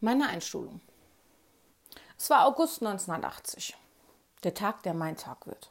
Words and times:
Meine 0.00 0.28
Einschulung. 0.28 0.82
Es 2.18 2.28
war 2.28 2.46
August 2.46 2.82
1980. 2.82 3.74
Der 4.42 4.52
Tag, 4.52 4.82
der 4.82 4.92
mein 4.92 5.16
Tag 5.16 5.46
wird. 5.46 5.70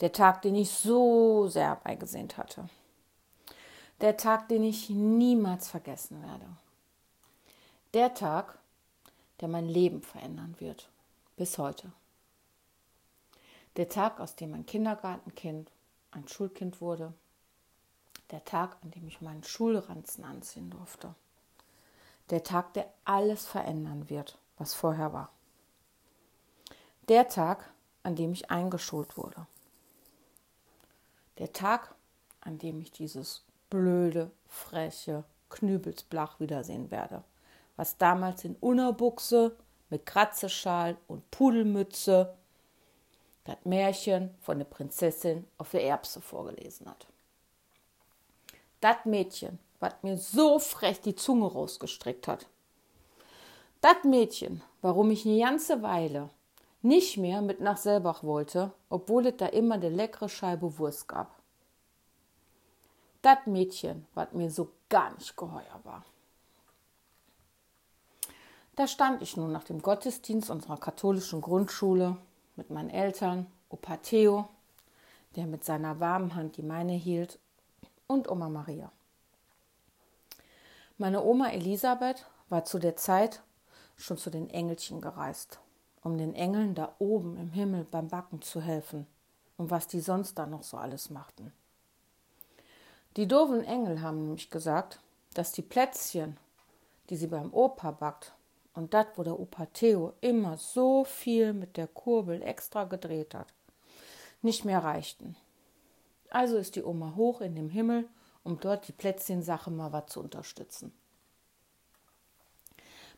Der 0.00 0.12
Tag, 0.12 0.42
den 0.42 0.56
ich 0.56 0.70
so 0.70 1.46
sehr 1.46 1.76
beigesehnt 1.76 2.36
hatte. 2.36 2.68
Der 4.00 4.16
Tag, 4.16 4.48
den 4.48 4.64
ich 4.64 4.90
niemals 4.90 5.68
vergessen 5.68 6.20
werde. 6.22 6.46
Der 7.94 8.12
Tag, 8.14 8.58
der 9.40 9.46
mein 9.46 9.68
Leben 9.68 10.02
verändern 10.02 10.56
wird. 10.58 10.90
Bis 11.36 11.58
heute. 11.58 11.92
Der 13.76 13.88
Tag, 13.88 14.18
aus 14.18 14.34
dem 14.34 14.52
ein 14.54 14.66
Kindergartenkind 14.66 15.70
ein 16.10 16.26
Schulkind 16.26 16.80
wurde. 16.80 17.14
Der 18.32 18.44
Tag, 18.44 18.78
an 18.82 18.90
dem 18.90 19.06
ich 19.06 19.20
meinen 19.20 19.44
Schulranzen 19.44 20.24
anziehen 20.24 20.70
durfte. 20.70 21.14
Der 22.30 22.42
Tag, 22.42 22.74
der 22.74 22.92
alles 23.04 23.46
verändern 23.46 24.08
wird, 24.10 24.38
was 24.58 24.74
vorher 24.74 25.12
war. 25.12 25.30
Der 27.08 27.28
Tag, 27.28 27.70
an 28.02 28.16
dem 28.16 28.32
ich 28.32 28.50
eingeschult 28.50 29.16
wurde. 29.16 29.46
Der 31.38 31.52
Tag, 31.52 31.94
an 32.40 32.58
dem 32.58 32.80
ich 32.80 32.90
dieses 32.90 33.44
blöde, 33.70 34.30
freche 34.46 35.24
Knübelsblach 35.50 36.40
wiedersehen 36.40 36.90
werde, 36.90 37.22
was 37.76 37.96
damals 37.96 38.44
in 38.44 38.56
Unerbuchse 38.56 39.56
mit 39.88 40.04
Kratzeschal 40.04 40.96
und 41.06 41.30
Pudelmütze 41.30 42.34
das 43.44 43.56
Märchen 43.64 44.34
von 44.42 44.58
der 44.58 44.66
Prinzessin 44.66 45.46
auf 45.56 45.70
der 45.70 45.84
Erbse 45.84 46.20
vorgelesen 46.20 46.86
hat. 46.86 47.06
Das 48.80 48.96
Mädchen, 49.04 49.58
was 49.80 49.94
mir 50.02 50.16
so 50.16 50.58
frech 50.58 51.00
die 51.00 51.14
Zunge 51.14 51.46
rausgestreckt 51.46 52.28
hat. 52.28 52.46
Das 53.80 54.02
Mädchen, 54.04 54.62
warum 54.82 55.10
ich 55.10 55.24
eine 55.24 55.38
ganze 55.38 55.82
Weile 55.82 56.30
nicht 56.82 57.16
mehr 57.16 57.42
mit 57.42 57.60
nach 57.60 57.76
Selbach 57.76 58.22
wollte, 58.22 58.72
obwohl 58.88 59.26
es 59.26 59.36
da 59.36 59.46
immer 59.46 59.74
eine 59.76 59.88
leckere 59.88 60.28
Scheibe 60.28 60.78
Wurst 60.78 61.08
gab. 61.08 61.38
Das 63.22 63.38
Mädchen, 63.46 64.06
was 64.14 64.32
mir 64.32 64.50
so 64.50 64.70
gar 64.88 65.12
nicht 65.14 65.36
geheuer 65.36 65.80
war. 65.84 66.04
Da 68.76 68.86
stand 68.86 69.22
ich 69.22 69.36
nun 69.36 69.50
nach 69.50 69.64
dem 69.64 69.82
Gottesdienst 69.82 70.50
unserer 70.50 70.76
katholischen 70.76 71.40
Grundschule 71.40 72.16
mit 72.54 72.70
meinen 72.70 72.90
Eltern, 72.90 73.46
Opa 73.70 73.96
Theo, 73.96 74.48
der 75.34 75.46
mit 75.46 75.64
seiner 75.64 75.98
warmen 75.98 76.36
Hand 76.36 76.56
die 76.56 76.62
meine 76.62 76.92
hielt, 76.92 77.40
und 78.06 78.30
Oma 78.30 78.48
Maria. 78.48 78.90
Meine 81.00 81.22
Oma 81.22 81.50
Elisabeth 81.50 82.26
war 82.48 82.64
zu 82.64 82.80
der 82.80 82.96
Zeit 82.96 83.40
schon 83.96 84.18
zu 84.18 84.30
den 84.30 84.50
Engelchen 84.50 85.00
gereist, 85.00 85.60
um 86.02 86.18
den 86.18 86.34
Engeln 86.34 86.74
da 86.74 86.92
oben 86.98 87.36
im 87.36 87.52
Himmel 87.52 87.84
beim 87.84 88.08
Backen 88.08 88.42
zu 88.42 88.60
helfen 88.60 89.06
und 89.56 89.70
was 89.70 89.86
die 89.86 90.00
sonst 90.00 90.36
da 90.40 90.46
noch 90.46 90.64
so 90.64 90.76
alles 90.76 91.08
machten. 91.08 91.52
Die 93.16 93.28
doofen 93.28 93.62
Engel 93.62 94.02
haben 94.02 94.24
nämlich 94.24 94.50
gesagt, 94.50 94.98
dass 95.34 95.52
die 95.52 95.62
Plätzchen, 95.62 96.36
die 97.10 97.16
sie 97.16 97.28
beim 97.28 97.54
Opa 97.54 97.92
backt, 97.92 98.32
und 98.74 98.92
das, 98.92 99.06
wo 99.14 99.22
der 99.22 99.38
Opa 99.38 99.66
Theo 99.66 100.14
immer 100.20 100.56
so 100.56 101.04
viel 101.04 101.52
mit 101.52 101.76
der 101.76 101.86
Kurbel 101.86 102.42
extra 102.42 102.84
gedreht 102.84 103.34
hat, 103.34 103.52
nicht 104.42 104.64
mehr 104.64 104.82
reichten. 104.82 105.36
Also 106.30 106.56
ist 106.56 106.74
die 106.74 106.82
Oma 106.82 107.14
hoch 107.14 107.40
in 107.40 107.54
den 107.54 107.70
Himmel, 107.70 108.08
um 108.44 108.58
dort 108.60 108.88
die 108.88 108.92
Plätzchensache 108.92 109.70
mal 109.70 109.92
was 109.92 110.06
zu 110.06 110.20
unterstützen. 110.20 110.92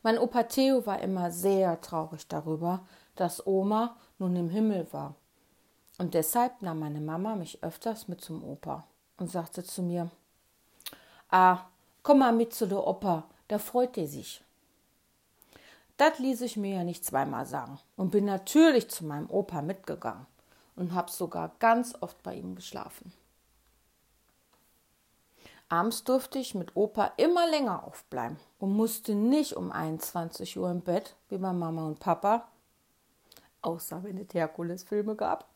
Mein 0.02 0.18
Opa 0.18 0.44
Theo 0.44 0.86
war 0.86 1.00
immer 1.00 1.30
sehr 1.30 1.80
traurig 1.80 2.26
darüber, 2.26 2.86
dass 3.16 3.46
Oma 3.46 3.96
nun 4.18 4.34
im 4.34 4.48
Himmel 4.48 4.86
war. 4.92 5.14
Und 5.98 6.14
deshalb 6.14 6.62
nahm 6.62 6.78
meine 6.78 7.00
Mama 7.00 7.36
mich 7.36 7.62
öfters 7.62 8.08
mit 8.08 8.22
zum 8.22 8.42
Opa 8.42 8.84
und 9.18 9.30
sagte 9.30 9.62
zu 9.62 9.82
mir: 9.82 10.10
Ah, 11.28 11.66
komm 12.02 12.20
mal 12.20 12.32
mit 12.32 12.54
zu 12.54 12.66
der 12.66 12.86
Opa, 12.86 13.24
da 13.48 13.58
freut 13.58 13.98
er 13.98 14.06
sich. 14.06 14.42
Das 15.98 16.18
ließ 16.18 16.40
ich 16.40 16.56
mir 16.56 16.76
ja 16.76 16.84
nicht 16.84 17.04
zweimal 17.04 17.44
sagen 17.44 17.78
und 17.96 18.10
bin 18.10 18.24
natürlich 18.24 18.88
zu 18.88 19.04
meinem 19.04 19.28
Opa 19.28 19.60
mitgegangen 19.60 20.26
und 20.74 20.94
habe 20.94 21.10
sogar 21.10 21.52
ganz 21.58 21.94
oft 22.00 22.22
bei 22.22 22.36
ihm 22.36 22.54
geschlafen. 22.54 23.12
Abends 25.70 26.02
durfte 26.02 26.40
ich 26.40 26.56
mit 26.56 26.74
Opa 26.74 27.12
immer 27.16 27.48
länger 27.48 27.84
aufbleiben 27.84 28.36
und 28.58 28.74
musste 28.74 29.14
nicht 29.14 29.54
um 29.54 29.70
21 29.70 30.58
Uhr 30.58 30.68
im 30.68 30.80
Bett 30.80 31.14
wie 31.28 31.38
bei 31.38 31.52
Mama 31.52 31.86
und 31.86 32.00
Papa, 32.00 32.48
außer 33.62 34.02
wenn 34.02 34.18
es 34.18 34.34
Herkules-Filme 34.34 35.14
gab. 35.14 35.46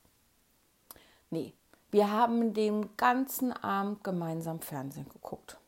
Nee, 1.31 1.53
wir 1.91 2.13
haben 2.13 2.55
den 2.55 2.97
ganzen 2.97 3.53
Abend 3.53 4.05
gemeinsam 4.05 4.61
Fernsehen 4.61 5.09
geguckt. 5.09 5.59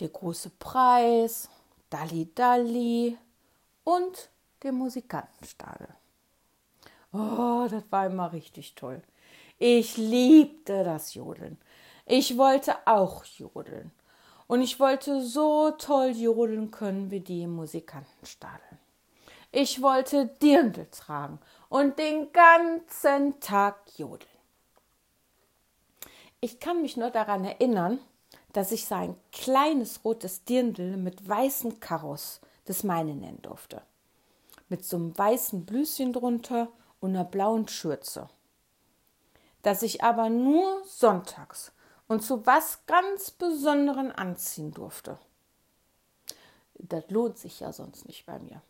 Der 0.00 0.08
große 0.08 0.50
Preis, 0.58 1.50
Dalli 1.90 2.30
Dalli, 2.34 3.18
und 3.84 4.30
dem 4.62 4.76
Musikantenstadel. 4.76 5.88
Oh, 7.12 7.66
das 7.68 7.84
war 7.90 8.06
immer 8.06 8.32
richtig 8.32 8.74
toll. 8.74 9.02
Ich 9.58 9.98
liebte 9.98 10.82
das 10.82 11.12
Jodeln. 11.12 11.58
Ich 12.12 12.36
wollte 12.36 12.74
auch 12.86 13.24
jodeln. 13.24 13.92
Und 14.48 14.62
ich 14.62 14.80
wollte 14.80 15.22
so 15.22 15.70
toll 15.70 16.08
jodeln 16.08 16.72
können 16.72 17.12
wie 17.12 17.20
die 17.20 17.42
im 17.42 17.54
Musikantenstadel. 17.54 18.78
Ich 19.52 19.80
wollte 19.80 20.26
Dirndl 20.26 20.88
tragen 20.90 21.38
und 21.68 22.00
den 22.00 22.32
ganzen 22.32 23.38
Tag 23.38 23.76
jodeln. 23.96 24.28
Ich 26.40 26.58
kann 26.58 26.82
mich 26.82 26.96
nur 26.96 27.10
daran 27.10 27.44
erinnern, 27.44 28.00
dass 28.52 28.72
ich 28.72 28.86
so 28.86 28.96
ein 28.96 29.14
kleines 29.30 30.04
rotes 30.04 30.42
Dirndl 30.42 30.96
mit 30.96 31.28
weißen 31.28 31.78
Karos 31.78 32.40
das 32.64 32.82
meine 32.82 33.14
nennen 33.14 33.40
durfte. 33.40 33.82
Mit 34.68 34.84
so 34.84 34.96
einem 34.96 35.16
weißen 35.16 35.64
Blüschen 35.64 36.12
drunter 36.12 36.66
und 36.98 37.10
einer 37.10 37.24
blauen 37.24 37.68
Schürze. 37.68 38.28
Das 39.62 39.84
ich 39.84 40.02
aber 40.02 40.28
nur 40.28 40.82
sonntags 40.84 41.70
und 42.10 42.24
zu 42.24 42.44
was 42.44 42.84
ganz 42.86 43.30
Besonderen 43.30 44.10
anziehen 44.10 44.72
durfte. 44.72 45.16
Das 46.74 47.08
lohnt 47.08 47.38
sich 47.38 47.60
ja 47.60 47.72
sonst 47.72 48.08
nicht 48.08 48.26
bei 48.26 48.36
mir. 48.40 48.60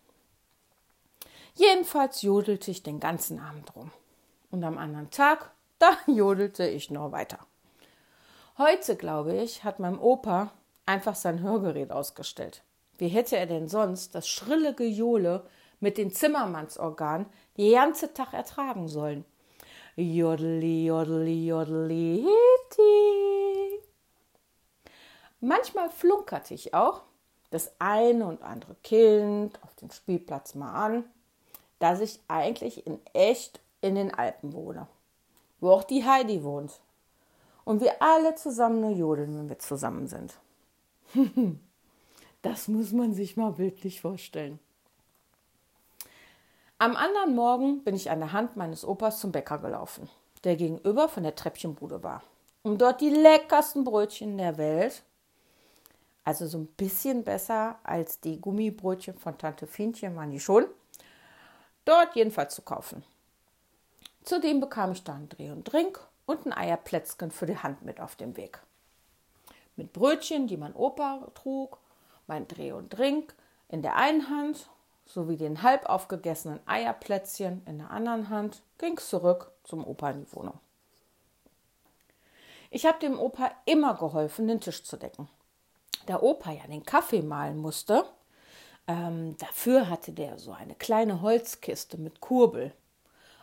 Jedenfalls 1.54 2.20
jodelte 2.20 2.70
ich 2.70 2.82
den 2.82 3.00
ganzen 3.00 3.40
Abend 3.40 3.74
rum. 3.74 3.90
Und 4.50 4.62
am 4.62 4.76
anderen 4.76 5.10
Tag, 5.10 5.52
da 5.78 5.96
jodelte 6.06 6.68
ich 6.68 6.90
noch 6.90 7.12
weiter. 7.12 7.38
Heute, 8.58 8.94
glaube 8.94 9.34
ich, 9.34 9.64
hat 9.64 9.80
mein 9.80 9.98
Opa 9.98 10.52
einfach 10.84 11.14
sein 11.14 11.40
Hörgerät 11.40 11.92
ausgestellt. 11.92 12.62
Wie 12.98 13.08
hätte 13.08 13.38
er 13.38 13.46
denn 13.46 13.68
sonst 13.68 14.14
das 14.14 14.28
schrille 14.28 14.74
Gejohle 14.74 15.46
mit 15.80 15.96
den 15.96 16.12
Zimmermannsorganen 16.12 17.26
den 17.56 17.72
ganzen 17.72 18.12
Tag 18.12 18.34
ertragen 18.34 18.86
sollen? 18.86 19.24
Jodeli, 20.00 20.86
jodeli, 20.86 21.46
jodeli, 21.46 22.24
hiti. 22.24 23.80
Manchmal 25.40 25.90
flunkerte 25.90 26.54
ich 26.54 26.74
auch 26.74 27.02
das 27.50 27.72
eine 27.78 28.26
und 28.26 28.42
andere 28.42 28.76
Kind 28.82 29.62
auf 29.62 29.74
dem 29.74 29.90
Spielplatz 29.90 30.54
mal 30.54 30.72
an, 30.72 31.04
dass 31.78 32.00
ich 32.00 32.20
eigentlich 32.28 32.86
in 32.86 32.98
echt 33.12 33.60
in 33.80 33.94
den 33.94 34.14
Alpen 34.14 34.52
wohne, 34.52 34.86
wo 35.60 35.70
auch 35.70 35.84
die 35.84 36.04
Heidi 36.04 36.42
wohnt. 36.44 36.80
Und 37.64 37.80
wir 37.80 38.00
alle 38.00 38.34
zusammen 38.36 38.80
nur 38.80 38.92
jodeln, 38.92 39.38
wenn 39.38 39.48
wir 39.48 39.58
zusammen 39.58 40.06
sind. 40.06 40.34
Das 42.42 42.68
muss 42.68 42.92
man 42.92 43.12
sich 43.12 43.36
mal 43.36 43.52
bildlich 43.52 44.00
vorstellen. 44.00 44.58
Am 46.82 46.96
anderen 46.96 47.34
Morgen 47.34 47.84
bin 47.84 47.94
ich 47.94 48.10
an 48.10 48.20
der 48.20 48.32
Hand 48.32 48.56
meines 48.56 48.86
Opas 48.86 49.20
zum 49.20 49.32
Bäcker 49.32 49.58
gelaufen, 49.58 50.08
der 50.44 50.56
gegenüber 50.56 51.10
von 51.10 51.24
der 51.24 51.36
Treppchenbude 51.36 52.02
war, 52.02 52.22
um 52.62 52.78
dort 52.78 53.02
die 53.02 53.10
leckersten 53.10 53.84
Brötchen 53.84 54.38
der 54.38 54.56
Welt, 54.56 55.02
also 56.24 56.46
so 56.46 56.56
ein 56.56 56.68
bisschen 56.78 57.22
besser 57.22 57.78
als 57.82 58.20
die 58.20 58.40
Gummibrötchen 58.40 59.18
von 59.18 59.36
Tante 59.36 59.66
Fienchen 59.66 60.16
waren 60.16 60.30
die 60.30 60.40
schon, 60.40 60.64
dort 61.84 62.16
jedenfalls 62.16 62.54
zu 62.54 62.62
kaufen. 62.62 63.04
Zudem 64.24 64.60
bekam 64.60 64.92
ich 64.92 65.04
da 65.04 65.16
einen 65.16 65.28
Dreh 65.28 65.50
und 65.50 65.64
Drink 65.64 66.00
und 66.24 66.46
ein 66.46 66.54
Eierplätzchen 66.54 67.30
für 67.30 67.44
die 67.44 67.58
Hand 67.58 67.82
mit 67.82 68.00
auf 68.00 68.16
dem 68.16 68.38
Weg. 68.38 68.58
Mit 69.76 69.92
Brötchen, 69.92 70.46
die 70.46 70.56
mein 70.56 70.74
Opa 70.74 71.28
trug 71.34 71.76
mein 72.26 72.48
Dreh 72.48 72.72
und 72.72 72.88
Drink 72.88 73.34
in 73.68 73.82
der 73.82 73.96
einen 73.96 74.30
Hand 74.30 74.70
sowie 75.12 75.36
den 75.36 75.62
halb 75.62 75.86
aufgegessenen 75.86 76.60
Eierplätzchen 76.66 77.62
in 77.66 77.78
der 77.78 77.90
anderen 77.90 78.28
Hand 78.28 78.62
ging 78.78 78.96
zurück 78.98 79.52
zum 79.64 79.86
Opa 79.86 80.10
in 80.10 80.24
die 80.24 80.32
Wohnung. 80.32 80.58
Ich 82.70 82.86
habe 82.86 82.98
dem 83.00 83.18
Opa 83.18 83.50
immer 83.66 83.94
geholfen, 83.94 84.46
den 84.46 84.60
Tisch 84.60 84.84
zu 84.84 84.96
decken. 84.96 85.28
Da 86.06 86.20
Opa 86.20 86.52
ja 86.52 86.66
den 86.66 86.84
Kaffee 86.84 87.22
mahlen 87.22 87.58
musste, 87.58 88.04
Ähm, 88.86 89.36
dafür 89.36 89.88
hatte 89.88 90.12
der 90.12 90.38
so 90.38 90.52
eine 90.52 90.74
kleine 90.74 91.20
Holzkiste 91.20 91.96
mit 91.96 92.20
Kurbel. 92.20 92.72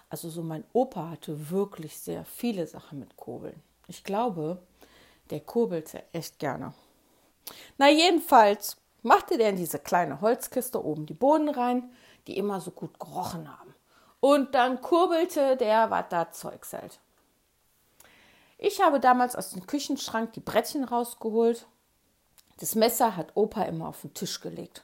Also 0.09 0.29
so 0.29 0.41
mein 0.41 0.65
Opa 0.73 1.11
hatte 1.11 1.49
wirklich 1.49 1.97
sehr 1.97 2.25
viele 2.25 2.67
Sachen 2.67 2.99
mit 2.99 3.15
Kurbeln. 3.15 3.61
Ich 3.87 4.03
glaube, 4.03 4.61
der 5.29 5.39
kurbelte 5.39 6.03
echt 6.11 6.39
gerne. 6.39 6.73
Na 7.77 7.89
jedenfalls 7.89 8.77
machte 9.07 9.37
der 9.37 9.49
in 9.49 9.55
diese 9.55 9.79
kleine 9.79 10.21
Holzkiste 10.21 10.83
oben 10.83 11.05
die 11.05 11.13
Bohnen 11.13 11.49
rein, 11.49 11.91
die 12.27 12.37
immer 12.37 12.61
so 12.61 12.71
gut 12.71 12.99
gerochen 12.99 13.49
haben. 13.49 13.73
Und 14.19 14.55
dann 14.55 14.81
kurbelte 14.81 15.57
der, 15.57 15.89
was 15.89 16.05
da 16.09 16.31
Zeugs 16.31 16.73
hält. 16.73 16.99
Ich 18.57 18.81
habe 18.81 18.99
damals 18.99 19.35
aus 19.35 19.51
dem 19.51 19.67
Küchenschrank 19.67 20.33
die 20.33 20.39
Brettchen 20.39 20.83
rausgeholt. 20.83 21.67
Das 22.59 22.75
Messer 22.75 23.15
hat 23.15 23.35
Opa 23.35 23.63
immer 23.63 23.89
auf 23.89 24.01
den 24.01 24.13
Tisch 24.13 24.41
gelegt. 24.41 24.83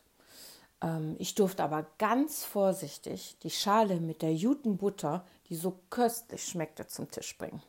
Ähm, 0.82 1.16
ich 1.18 1.34
durfte 1.34 1.64
aber 1.64 1.88
ganz 1.98 2.46
vorsichtig 2.46 3.38
die 3.42 3.50
Schale 3.50 4.00
mit 4.00 4.22
der 4.22 4.34
Jutenbutter, 4.34 5.26
die 5.50 5.56
so 5.56 5.80
köstlich 5.90 6.46
schmeckte, 6.46 6.86
zum 6.86 7.10
Tisch 7.10 7.36
bringen. 7.38 7.64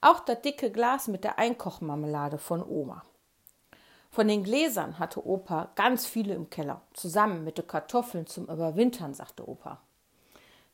Auch 0.00 0.20
das 0.20 0.40
dicke 0.40 0.70
Glas 0.70 1.08
mit 1.08 1.24
der 1.24 1.38
Einkochmarmelade 1.38 2.38
von 2.38 2.62
Oma. 2.62 3.04
Von 4.10 4.28
den 4.28 4.44
Gläsern 4.44 4.98
hatte 4.98 5.26
Opa 5.26 5.70
ganz 5.74 6.06
viele 6.06 6.34
im 6.34 6.48
Keller, 6.48 6.80
zusammen 6.94 7.44
mit 7.44 7.58
den 7.58 7.66
Kartoffeln 7.66 8.26
zum 8.26 8.44
Überwintern, 8.44 9.14
sagte 9.14 9.48
Opa. 9.48 9.80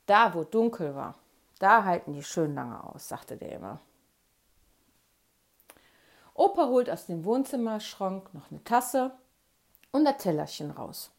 Da, 0.05 0.33
wo 0.33 0.43
dunkel 0.43 0.95
war, 0.95 1.15
da 1.59 1.83
halten 1.83 2.13
die 2.13 2.23
schön 2.23 2.55
lange 2.55 2.83
aus, 2.83 3.07
sagte 3.07 3.37
der 3.37 3.53
immer. 3.53 3.79
Opa 6.33 6.67
holt 6.67 6.89
aus 6.89 7.05
dem 7.05 7.25
Wohnzimmerschrank 7.25 8.33
noch 8.33 8.49
eine 8.49 8.63
Tasse 8.63 9.11
und 9.91 10.07
ein 10.07 10.17
Tellerchen 10.17 10.71
raus. 10.71 11.11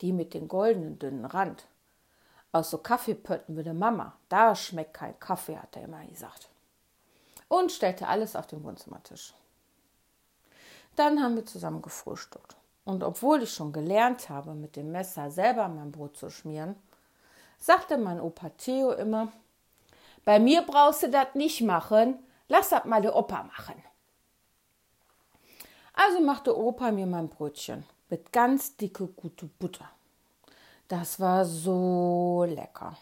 Die 0.00 0.12
mit 0.12 0.34
dem 0.34 0.48
goldenen 0.48 0.98
dünnen 0.98 1.24
Rand. 1.24 1.66
Aus 2.50 2.70
so 2.70 2.78
Kaffeepötten 2.78 3.56
wie 3.56 3.62
der 3.62 3.74
Mama. 3.74 4.16
Da 4.28 4.54
schmeckt 4.56 4.94
kein 4.94 5.18
Kaffee, 5.20 5.56
hat 5.56 5.76
er 5.76 5.84
immer 5.84 6.04
gesagt. 6.06 6.48
Und 7.48 7.70
stellte 7.70 8.08
alles 8.08 8.34
auf 8.34 8.46
den 8.46 8.64
Wohnzimmertisch. 8.64 9.34
Dann 10.96 11.22
haben 11.22 11.36
wir 11.36 11.46
zusammen 11.46 11.82
gefrühstückt. 11.82 12.56
Und 12.84 13.02
obwohl 13.02 13.42
ich 13.42 13.52
schon 13.52 13.72
gelernt 13.72 14.28
habe, 14.28 14.54
mit 14.54 14.76
dem 14.76 14.92
Messer 14.92 15.30
selber 15.30 15.68
mein 15.68 15.90
Brot 15.90 16.16
zu 16.16 16.30
schmieren, 16.30 16.76
sagte 17.58 17.96
mein 17.96 18.20
Opa 18.20 18.50
Theo 18.50 18.92
immer, 18.92 19.32
bei 20.24 20.38
mir 20.38 20.62
brauchst 20.62 21.02
du 21.02 21.10
das 21.10 21.34
nicht 21.34 21.62
machen, 21.62 22.18
lass 22.48 22.70
das 22.70 22.84
mal 22.84 23.02
der 23.02 23.16
Opa 23.16 23.42
machen. 23.44 23.82
Also 25.94 26.20
machte 26.20 26.56
Opa 26.56 26.90
mir 26.90 27.06
mein 27.06 27.28
Brötchen 27.28 27.84
mit 28.10 28.32
ganz 28.32 28.76
dicke, 28.76 29.06
gute 29.06 29.46
Butter. 29.46 29.88
Das 30.88 31.18
war 31.20 31.44
so 31.44 32.44
lecker. 32.46 32.96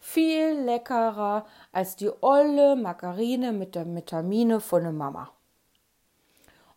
Viel 0.00 0.62
leckerer 0.64 1.46
als 1.70 1.94
die 1.94 2.10
olle 2.20 2.74
Margarine 2.74 3.52
mit 3.52 3.74
der 3.76 3.86
Vitamine 3.86 4.60
von 4.60 4.82
der 4.82 4.92
Mama. 4.92 5.30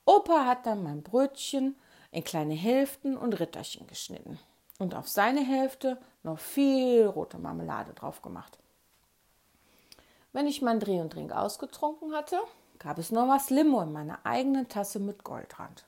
Opa 0.05 0.45
hat 0.45 0.65
dann 0.65 0.83
mein 0.83 1.03
Brötchen 1.03 1.75
in 2.11 2.23
kleine 2.23 2.53
Hälften 2.53 3.17
und 3.17 3.39
Ritterchen 3.39 3.87
geschnitten 3.87 4.39
und 4.79 4.95
auf 4.95 5.07
seine 5.07 5.41
Hälfte 5.41 5.97
noch 6.23 6.39
viel 6.39 7.05
rote 7.05 7.37
Marmelade 7.37 7.93
drauf 7.93 8.21
gemacht. 8.21 8.57
Wenn 10.31 10.47
ich 10.47 10.61
mein 10.61 10.79
Dreh 10.79 10.99
und 10.99 11.11
Trink 11.11 11.31
ausgetrunken 11.31 12.13
hatte, 12.13 12.39
gab 12.79 12.97
es 12.97 13.11
noch 13.11 13.27
was 13.27 13.49
Limo 13.49 13.81
in 13.81 13.93
meiner 13.93 14.19
eigenen 14.25 14.67
Tasse 14.67 14.99
mit 14.99 15.23
Goldrand. 15.23 15.85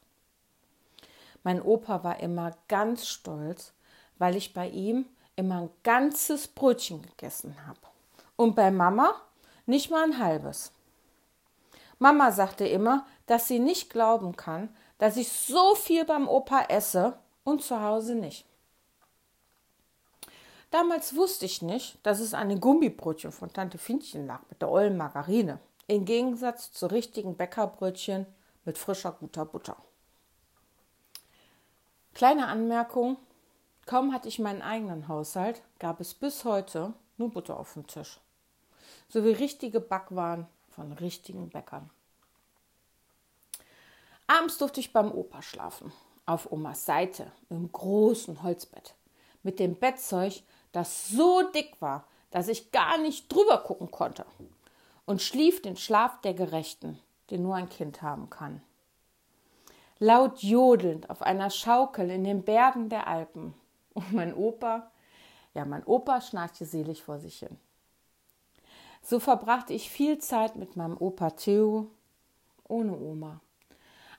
Mein 1.43 1.61
Opa 1.61 2.03
war 2.03 2.19
immer 2.19 2.55
ganz 2.67 3.07
stolz, 3.07 3.73
weil 4.17 4.35
ich 4.35 4.53
bei 4.53 4.69
ihm 4.69 5.05
immer 5.35 5.61
ein 5.61 5.69
ganzes 5.83 6.47
Brötchen 6.47 7.01
gegessen 7.01 7.55
habe. 7.67 7.79
Und 8.35 8.55
bei 8.55 8.71
Mama 8.71 9.15
nicht 9.65 9.91
mal 9.91 10.03
ein 10.03 10.19
halbes. 10.19 10.71
Mama 11.99 12.31
sagte 12.31 12.65
immer, 12.67 13.05
dass 13.27 13.47
sie 13.47 13.59
nicht 13.59 13.91
glauben 13.91 14.35
kann, 14.35 14.75
dass 14.97 15.18
ich 15.18 15.31
so 15.31 15.75
viel 15.75 16.03
beim 16.06 16.27
Opa 16.27 16.63
esse 16.69 17.19
und 17.44 17.62
zu 17.62 17.81
Hause 17.81 18.15
nicht. 18.15 18.45
Damals 20.71 21.15
wusste 21.15 21.45
ich 21.45 21.62
nicht, 21.62 21.97
dass 22.03 22.19
es 22.19 22.33
an 22.33 22.50
den 22.50 22.59
Gummibrötchen 22.59 23.31
von 23.31 23.53
Tante 23.53 23.77
Finchen 23.77 24.27
lag 24.27 24.41
mit 24.50 24.62
der 24.62 24.69
ollen 24.69 24.97
Margarine, 24.97 25.59
im 25.88 26.03
Gegensatz 26.03 26.71
zu 26.71 26.88
richtigen 26.88 27.38
Bäckerbrötchen 27.38 28.25
mit 28.65 28.77
frischer 28.77 29.13
guter 29.13 29.45
Butter. 29.45 29.77
Kleine 32.13 32.47
Anmerkung: 32.47 33.18
Kaum 33.85 34.13
hatte 34.13 34.27
ich 34.27 34.39
meinen 34.39 34.62
eigenen 34.62 35.07
Haushalt, 35.07 35.62
gab 35.79 36.01
es 36.01 36.13
bis 36.13 36.44
heute 36.44 36.94
nur 37.18 37.31
Butter 37.31 37.57
auf 37.57 37.74
dem 37.74 37.88
Tisch. 37.88 38.19
Sowie 39.07 39.31
richtige 39.31 39.79
Backwaren 39.79 40.47
von 40.69 40.91
richtigen 40.91 41.50
Bäckern. 41.50 41.89
Abends 44.27 44.57
durfte 44.57 44.79
ich 44.79 44.94
beim 44.94 45.12
Opa 45.12 45.41
schlafen, 45.41 45.91
auf 46.25 46.51
Omas 46.51 46.85
Seite, 46.85 47.31
im 47.50 47.71
großen 47.71 48.44
Holzbett, 48.44 48.94
mit 49.41 49.59
dem 49.59 49.75
Bettzeug, 49.75 50.44
das 50.74 51.07
so 51.07 51.50
dick 51.53 51.81
war, 51.81 52.06
dass 52.31 52.50
ich 52.50 52.71
gar 52.71 52.97
nicht 52.97 53.33
drüber 53.33 53.59
gucken 53.59 53.89
konnte, 53.89 54.25
und 55.06 55.21
schlief 55.21 55.62
den 55.62 55.77
Schlaf 55.77 56.19
der 56.21 56.33
Gerechten, 56.33 57.00
den 57.29 57.44
nur 57.44 57.56
ein 57.56 57.69
Kind 57.69 58.01
haben 58.01 58.29
kann. 58.29 58.62
Laut 60.00 60.44
jodelnd 60.44 61.09
auf 61.09 61.21
einer 61.21 61.50
Schaukel 61.50 62.12
in 62.12 62.24
den 62.24 62.44
Bergen 62.44 62.89
der 62.89 63.07
Alpen. 63.07 63.53
Und 63.94 64.13
mein 64.13 64.33
Opa, 64.33 64.91
ja, 65.56 65.65
mein 65.65 65.83
Opa 65.85 66.21
schnarchte 66.21 66.65
selig 66.65 67.01
vor 67.01 67.18
sich 67.18 67.39
hin. 67.39 67.57
So 69.01 69.19
verbrachte 69.19 69.74
ich 69.74 69.89
viel 69.89 70.19
Zeit 70.19 70.56
mit 70.56 70.75
meinem 70.75 70.97
Opa 70.97 71.31
Theo 71.31 71.89
ohne 72.68 72.95
Oma. 72.95 73.39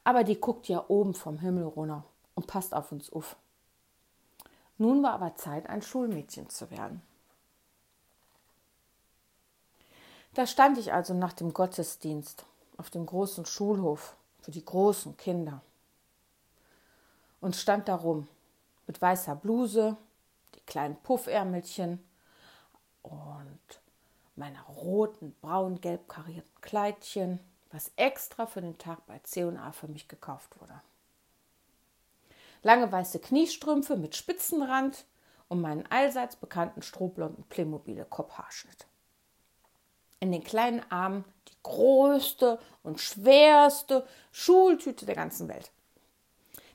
Aber 0.08 0.24
die 0.24 0.40
guckt 0.40 0.68
ja 0.68 0.86
oben 0.88 1.12
vom 1.12 1.38
Himmel 1.38 1.64
runter 1.64 2.02
und 2.34 2.46
passt 2.46 2.72
auf 2.72 2.92
uns 2.92 3.12
auf. 3.12 3.36
Nun 4.78 5.02
war 5.02 5.12
aber 5.12 5.36
Zeit, 5.36 5.68
ein 5.68 5.82
Schulmädchen 5.82 6.48
zu 6.48 6.70
werden. 6.70 7.02
Da 10.32 10.46
stand 10.46 10.78
ich 10.78 10.94
also 10.94 11.12
nach 11.12 11.34
dem 11.34 11.52
Gottesdienst 11.52 12.46
auf 12.78 12.88
dem 12.88 13.04
großen 13.04 13.44
Schulhof 13.44 14.16
für 14.40 14.50
die 14.50 14.64
großen 14.64 15.18
Kinder 15.18 15.60
und 17.42 17.54
stand 17.54 17.86
darum 17.86 18.28
mit 18.86 19.02
weißer 19.02 19.36
Bluse, 19.36 19.98
die 20.54 20.60
kleinen 20.60 20.96
Puffärmelchen 21.02 22.02
und 23.02 23.60
meiner 24.36 24.62
roten, 24.62 25.36
braun-gelb 25.42 26.08
karierten 26.08 26.60
Kleidchen, 26.62 27.40
was 27.70 27.92
extra 27.96 28.46
für 28.46 28.60
den 28.60 28.78
Tag 28.78 29.06
bei 29.06 29.18
C&A 29.18 29.72
für 29.72 29.88
mich 29.88 30.08
gekauft 30.08 30.60
wurde. 30.60 30.80
Lange 32.62 32.90
weiße 32.90 33.20
Kniestrümpfe 33.20 33.96
mit 33.96 34.16
Spitzenrand 34.16 35.04
und 35.48 35.60
meinen 35.60 35.86
allseits 35.90 36.36
bekannten 36.36 36.82
strohblonden 36.82 37.44
Playmobil 37.44 38.04
Kopfhaarschnitt. 38.08 38.86
In 40.20 40.32
den 40.32 40.42
kleinen 40.42 40.82
Armen 40.90 41.24
die 41.48 41.56
größte 41.62 42.58
und 42.82 43.00
schwerste 43.00 44.06
Schultüte 44.32 45.06
der 45.06 45.14
ganzen 45.14 45.48
Welt. 45.48 45.70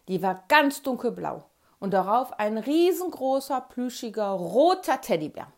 Die 0.08 0.22
war 0.22 0.44
ganz 0.48 0.82
dunkelblau 0.82 1.44
und 1.80 1.92
darauf 1.92 2.40
ein 2.40 2.58
riesengroßer, 2.58 3.62
plüschiger, 3.62 4.30
roter 4.30 5.02
Teddybär. 5.02 5.52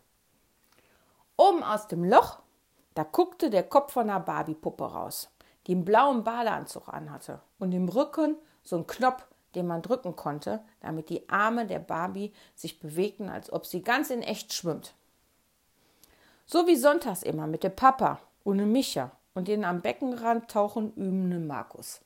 Oben 1.36 1.62
aus 1.62 1.86
dem 1.86 2.04
Loch, 2.04 2.40
da 2.96 3.04
guckte 3.04 3.50
der 3.50 3.62
Kopf 3.62 3.92
von 3.92 4.08
einer 4.08 4.20
Barbiepuppe 4.20 4.84
raus, 4.84 5.28
die 5.66 5.72
einen 5.72 5.84
blauen 5.84 6.24
Badeanzug 6.24 6.88
anhatte 6.88 7.40
und 7.58 7.72
im 7.72 7.90
Rücken 7.90 8.36
so 8.62 8.76
ein 8.76 8.86
Knopf, 8.86 9.26
den 9.54 9.66
man 9.66 9.82
drücken 9.82 10.16
konnte, 10.16 10.64
damit 10.80 11.10
die 11.10 11.28
Arme 11.28 11.66
der 11.66 11.78
Barbie 11.78 12.32
sich 12.54 12.80
bewegten, 12.80 13.28
als 13.28 13.52
ob 13.52 13.66
sie 13.66 13.82
ganz 13.82 14.08
in 14.08 14.22
echt 14.22 14.54
schwimmt. 14.54 14.94
So 16.46 16.66
wie 16.66 16.76
sonntags 16.76 17.22
immer 17.22 17.46
mit 17.46 17.64
dem 17.64 17.76
Papa 17.76 18.18
und 18.44 18.56
dem 18.56 18.72
Micha 18.72 19.10
und 19.34 19.46
den 19.46 19.66
am 19.66 19.82
Beckenrand 19.82 20.50
tauchen 20.50 20.94
übenden 20.94 21.46
Markus. 21.46 22.00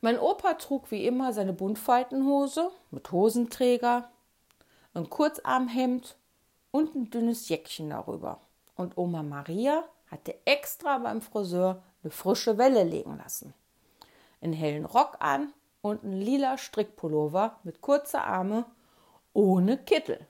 Mein 0.00 0.18
Opa 0.18 0.54
trug 0.54 0.90
wie 0.90 1.06
immer 1.06 1.34
seine 1.34 1.52
Buntfaltenhose 1.52 2.70
mit 2.90 3.12
Hosenträger, 3.12 4.10
ein 4.94 5.10
Kurzarmhemd 5.10 6.16
und 6.70 6.94
ein 6.94 7.10
dünnes 7.10 7.50
Jäckchen 7.50 7.90
darüber. 7.90 8.40
Und 8.74 8.96
Oma 8.96 9.22
Maria 9.22 9.84
hatte 10.10 10.34
extra 10.44 10.98
beim 10.98 11.22
Friseur 11.22 11.82
eine 12.02 12.10
frische 12.10 12.58
Welle 12.58 12.84
legen 12.84 13.16
lassen 13.16 13.54
einen 14.42 14.52
hellen 14.52 14.84
Rock 14.84 15.16
an 15.20 15.52
und 15.80 16.04
einen 16.04 16.20
lila 16.20 16.58
Strickpullover 16.58 17.58
mit 17.62 17.80
kurzer 17.80 18.24
Arme 18.24 18.66
ohne 19.32 19.78
Kittel. 19.78 20.26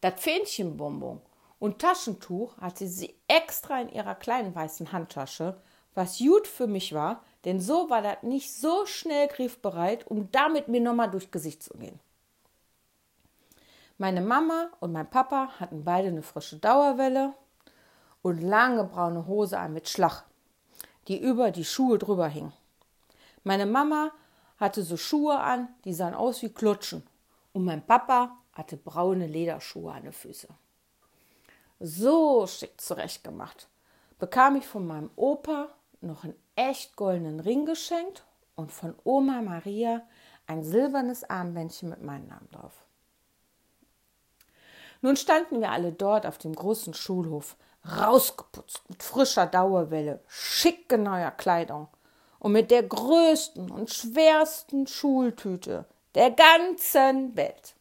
Das 0.00 0.20
Fähnchenbonbon 0.20 1.20
und 1.58 1.78
Taschentuch 1.80 2.56
hatte 2.58 2.86
sie 2.86 3.14
extra 3.28 3.80
in 3.80 3.88
ihrer 3.88 4.14
kleinen 4.14 4.54
weißen 4.54 4.92
Handtasche, 4.92 5.60
was 5.94 6.18
gut 6.18 6.46
für 6.46 6.66
mich 6.66 6.94
war, 6.94 7.22
denn 7.44 7.60
so 7.60 7.90
war 7.90 8.02
das 8.02 8.22
nicht 8.22 8.52
so 8.52 8.86
schnell 8.86 9.28
griffbereit, 9.28 10.06
um 10.06 10.30
damit 10.32 10.68
mir 10.68 10.80
nochmal 10.80 11.10
durch 11.10 11.30
Gesicht 11.30 11.62
zu 11.62 11.74
gehen. 11.74 12.00
Meine 14.02 14.20
Mama 14.20 14.68
und 14.80 14.90
mein 14.90 15.08
Papa 15.08 15.60
hatten 15.60 15.84
beide 15.84 16.08
eine 16.08 16.22
frische 16.22 16.56
Dauerwelle 16.56 17.34
und 18.22 18.42
lange 18.42 18.82
braune 18.82 19.28
Hose 19.28 19.56
an 19.56 19.74
mit 19.74 19.88
Schlag, 19.88 20.24
die 21.06 21.22
über 21.22 21.52
die 21.52 21.64
Schuhe 21.64 21.98
drüber 21.98 22.26
hing. 22.26 22.52
Meine 23.44 23.64
Mama 23.64 24.10
hatte 24.56 24.82
so 24.82 24.96
Schuhe 24.96 25.38
an, 25.38 25.68
die 25.84 25.94
sahen 25.94 26.14
aus 26.14 26.42
wie 26.42 26.48
Klutschen. 26.48 27.06
Und 27.52 27.64
mein 27.64 27.86
Papa 27.86 28.36
hatte 28.54 28.76
braune 28.76 29.28
Lederschuhe 29.28 29.92
an 29.92 30.02
den 30.02 30.12
Füßen. 30.12 30.50
So 31.78 32.44
schick 32.48 32.80
zurechtgemacht 32.80 33.68
bekam 34.18 34.56
ich 34.56 34.66
von 34.66 34.84
meinem 34.84 35.10
Opa 35.14 35.68
noch 36.00 36.24
einen 36.24 36.34
echt 36.56 36.96
goldenen 36.96 37.38
Ring 37.38 37.66
geschenkt 37.66 38.24
und 38.56 38.72
von 38.72 38.96
Oma 39.04 39.42
Maria 39.42 40.02
ein 40.48 40.64
silbernes 40.64 41.22
Armbändchen 41.22 41.88
mit 41.88 42.02
meinem 42.02 42.26
Namen 42.26 42.48
drauf. 42.50 42.81
Nun 45.02 45.16
standen 45.16 45.60
wir 45.60 45.70
alle 45.70 45.92
dort 45.92 46.26
auf 46.26 46.38
dem 46.38 46.54
großen 46.54 46.94
Schulhof, 46.94 47.56
rausgeputzt 47.84 48.88
mit 48.88 49.02
frischer 49.02 49.46
Dauerwelle, 49.46 50.20
schicke 50.28 50.96
neuer 50.96 51.32
Kleidung 51.32 51.88
und 52.38 52.52
mit 52.52 52.70
der 52.70 52.84
größten 52.84 53.70
und 53.70 53.90
schwersten 53.90 54.86
Schultüte 54.86 55.84
der 56.14 56.30
ganzen 56.30 57.36
Welt. 57.36 57.74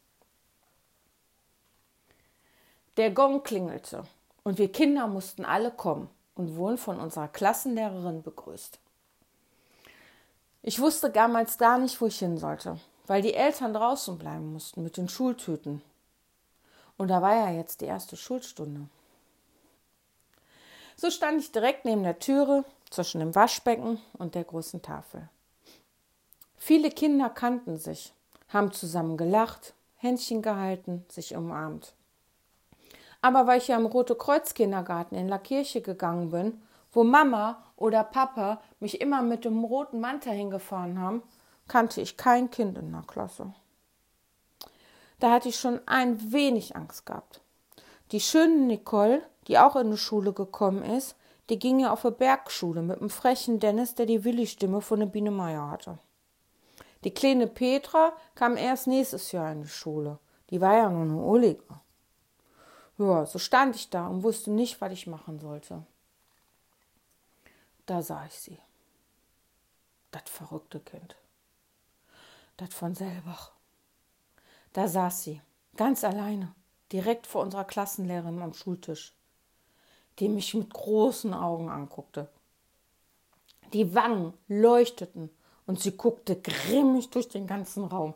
Der 2.98 3.12
Gong 3.12 3.44
klingelte 3.44 4.04
und 4.44 4.58
wir 4.58 4.72
Kinder 4.72 5.08
mussten 5.08 5.46
alle 5.46 5.72
kommen 5.72 6.10
und 6.36 6.56
wurden 6.56 6.78
von 6.78 7.00
unserer 7.00 7.28
Klassenlehrerin 7.28 8.24
begrüßt. 8.24 8.80
Ich 10.64 10.80
wusste 10.80 11.10
damals 11.10 11.58
gar 11.58 11.78
nicht, 11.78 12.00
wo 12.02 12.08
ich 12.08 12.20
hin 12.20 12.38
sollte, 12.38 12.80
weil 13.08 13.22
die 13.22 13.34
Eltern 13.34 13.74
draußen 13.74 14.18
bleiben 14.18 14.54
mussten 14.54 14.84
mit 14.84 14.98
den 14.98 15.10
Schultüten. 15.10 15.82
Und 17.02 17.08
da 17.08 17.20
war 17.24 17.34
ja 17.34 17.50
jetzt 17.50 17.82
die 17.82 17.86
erste 17.86 18.16
Schulstunde. 18.16 18.88
So 20.96 21.10
stand 21.10 21.42
ich 21.42 21.52
direkt 21.52 21.84
neben 21.84 22.04
der 22.04 22.20
Türe 22.20 22.64
zwischen 22.92 23.22
dem 23.22 23.34
Waschbecken 23.34 24.00
und 24.20 24.36
der 24.36 24.44
großen 24.44 24.84
Tafel. 24.84 25.28
Viele 26.58 26.92
Kinder 26.92 27.32
kannten 27.32 27.78
sich, 27.78 28.14
haben 28.50 28.72
zusammen 28.72 29.18
gelacht, 29.18 29.74
Händchen 29.98 30.44
gehalten, 30.44 31.04
sich 31.10 31.36
umarmt. 31.36 31.96
Aber 33.24 33.48
weil 33.48 33.58
ich 33.58 33.70
ja 33.70 33.78
im 33.78 33.88
Rote 33.88 34.14
Kreuz 34.14 34.54
Kindergarten 34.54 35.16
in 35.16 35.28
La 35.28 35.40
Kirche 35.40 35.82
gegangen 35.82 36.30
bin, 36.30 36.62
wo 36.92 37.04
Mama 37.04 37.64
oder 37.78 38.04
Papa 38.04 38.62
mich 38.80 39.02
immer 39.02 39.24
mit 39.24 39.44
dem 39.44 39.64
roten 39.64 40.02
Mantel 40.02 40.34
hingefahren 40.34 41.00
haben, 41.00 41.24
kannte 41.68 42.00
ich 42.00 42.16
kein 42.16 42.52
Kind 42.52 42.78
in 42.78 42.92
der 42.92 43.02
Klasse. 43.08 43.56
Da 45.22 45.32
hatte 45.32 45.50
ich 45.50 45.60
schon 45.60 45.80
ein 45.88 46.32
wenig 46.32 46.76
Angst 46.76 47.06
gehabt. 47.06 47.42
Die 48.12 48.20
schöne 48.20 48.66
Nicole, 48.66 49.22
die 49.48 49.60
auch 49.60 49.76
in 49.76 49.92
die 49.92 49.98
Schule 49.98 50.34
gekommen 50.34 50.82
ist, 50.82 51.16
die 51.50 51.60
ging 51.60 51.80
ja 51.80 51.94
auf 51.94 52.04
eine 52.04 52.16
Bergschule 52.16 52.82
mit 52.82 53.00
dem 53.00 53.12
frechen 53.12 53.60
Dennis, 53.60 53.94
der 53.94 54.08
die 54.08 54.24
Willi-Stimme 54.24 54.82
von 54.82 55.00
der 55.00 55.06
Biene 55.06 55.30
Meier 55.30 55.70
hatte. 55.70 56.00
Die 57.04 57.14
kleine 57.14 57.46
Petra 57.46 58.14
kam 58.34 58.58
erst 58.58 58.88
nächstes 58.88 59.32
Jahr 59.32 59.52
in 59.52 59.62
die 59.62 59.68
Schule. 59.68 60.18
Die 60.50 60.60
war 60.60 60.76
ja 60.76 60.90
nur 60.90 61.04
eine 61.04 61.22
Olige. 61.22 61.64
Ja, 62.98 63.28
so 63.28 63.38
stand 63.38 63.76
ich 63.76 63.92
da 63.92 64.08
und 64.08 64.24
wusste 64.24 64.50
nicht, 64.50 64.82
was 64.82 64.92
ich 64.92 65.06
machen 65.06 65.40
sollte. 65.40 65.86
Da 67.86 68.02
sah 68.02 68.26
ich 68.26 68.40
sie. 68.40 68.58
Das 70.10 70.24
verrückte 70.26 70.80
Kind. 70.80 71.16
Das 72.58 72.74
von 72.74 72.96
Selbach. 72.96 73.52
Da 74.74 74.88
saß 74.88 75.24
sie, 75.24 75.42
ganz 75.76 76.04
alleine, 76.04 76.54
direkt 76.92 77.28
vor 77.28 77.42
unserer 77.42 77.66
Klassenlehrerin 77.66 78.42
am 78.42 78.54
Schultisch, 78.54 79.14
die 80.20 80.30
mich 80.30 80.54
mit 80.54 80.74
großen 80.74 81.34
Augen 81.34 81.70
anguckte. 81.70 82.30
Die 83.74 83.94
Wangen 83.96 84.34
leuchteten 84.48 85.30
und 85.66 85.80
sie 85.80 85.96
guckte 85.96 86.40
grimmig 86.40 87.10
durch 87.10 87.28
den 87.28 87.48
ganzen 87.48 87.86
Raum. 87.86 88.14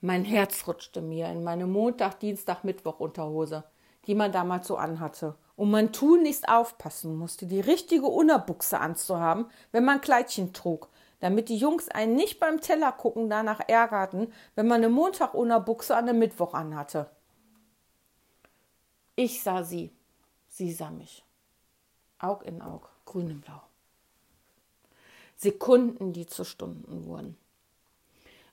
Mein 0.00 0.24
Herz 0.24 0.66
rutschte 0.68 1.00
mir 1.00 1.28
in 1.28 1.42
meine 1.42 1.66
Montag, 1.66 2.20
Dienstag, 2.20 2.62
Mittwoch 2.62 3.00
Unterhose, 3.00 3.64
die 4.06 4.14
man 4.14 4.30
damals 4.30 4.68
so 4.68 4.76
anhatte. 4.76 5.34
Und 5.56 5.72
man 5.72 5.92
tunlichst 5.92 6.48
aufpassen 6.48 7.16
musste, 7.16 7.46
die 7.46 7.58
richtige 7.58 8.06
Unterbuchse 8.06 8.78
anzuhaben, 8.78 9.46
wenn 9.72 9.84
man 9.84 10.00
Kleidchen 10.00 10.52
trug, 10.52 10.88
damit 11.20 11.48
die 11.48 11.56
Jungs 11.56 11.88
einen 11.88 12.14
nicht 12.14 12.40
beim 12.40 12.60
Teller 12.60 12.92
gucken 12.92 13.28
danach 13.28 13.60
ärgerten, 13.68 14.32
wenn 14.54 14.68
man 14.68 14.78
eine 14.78 14.88
Montag-Unterbuchse 14.88 15.96
an 15.96 16.06
dem 16.06 16.18
Mittwoch 16.18 16.54
anhatte. 16.54 17.10
Ich 19.16 19.42
sah 19.42 19.64
sie, 19.64 19.92
sie 20.48 20.72
sah 20.72 20.90
mich. 20.90 21.24
Aug 22.20 22.44
in 22.44 22.62
Aug, 22.62 22.88
grün 23.04 23.30
und 23.30 23.40
blau. 23.40 23.62
Sekunden, 25.36 26.12
die 26.12 26.26
zu 26.26 26.44
Stunden 26.44 27.06
wurden. 27.06 27.36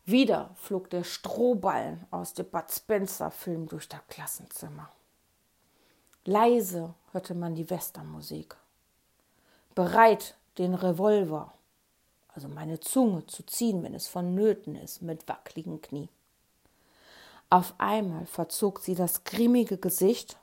Wieder 0.05 0.51
flog 0.55 0.91
der 0.91 1.03
Strohballen 1.03 2.05
aus 2.11 2.35
dem 2.35 2.47
Bud 2.47 2.71
Spencer-Film 2.71 3.67
durch 3.67 3.89
das 3.89 4.01
Klassenzimmer. 4.07 4.89
Leise 6.25 6.93
hörte 7.11 7.33
man 7.33 7.55
die 7.55 7.69
Westernmusik. 7.69 8.55
Bereit, 9.73 10.35
den 10.59 10.75
Revolver, 10.75 11.53
also 12.35 12.49
meine 12.49 12.79
Zunge 12.81 13.25
zu 13.27 13.43
ziehen, 13.45 13.81
wenn 13.81 13.95
es 13.95 14.07
vonnöten 14.07 14.75
ist, 14.75 15.01
mit 15.01 15.27
wackligen 15.27 15.81
Knie. 15.81 16.09
Auf 17.49 17.73
einmal 17.77 18.25
verzog 18.25 18.79
sie 18.79 18.95
das 18.95 19.23
grimmige 19.23 19.77
Gesicht, 19.77 20.37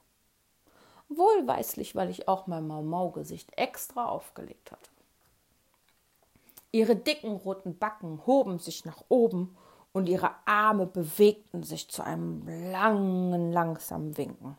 wohlweislich, 1.09 1.95
weil 1.95 2.09
ich 2.09 2.29
auch 2.29 2.47
mein 2.47 2.67
Mau-Mau-Gesicht 2.67 3.59
extra 3.59 4.07
aufgelegt 4.07 4.73
hatte. 4.73 4.91
Ihre 6.71 6.97
dicken 6.97 7.33
roten 7.33 7.77
Backen 7.77 8.27
hoben 8.27 8.59
sich 8.59 8.87
nach 8.87 9.05
oben 9.11 9.55
und 9.93 10.09
ihre 10.09 10.31
Arme 10.47 10.87
bewegten 10.87 11.63
sich 11.63 11.91
zu 11.91 12.03
einem 12.03 12.47
langen, 12.71 13.53
langsamen 13.53 14.17
Winken. 14.17 14.57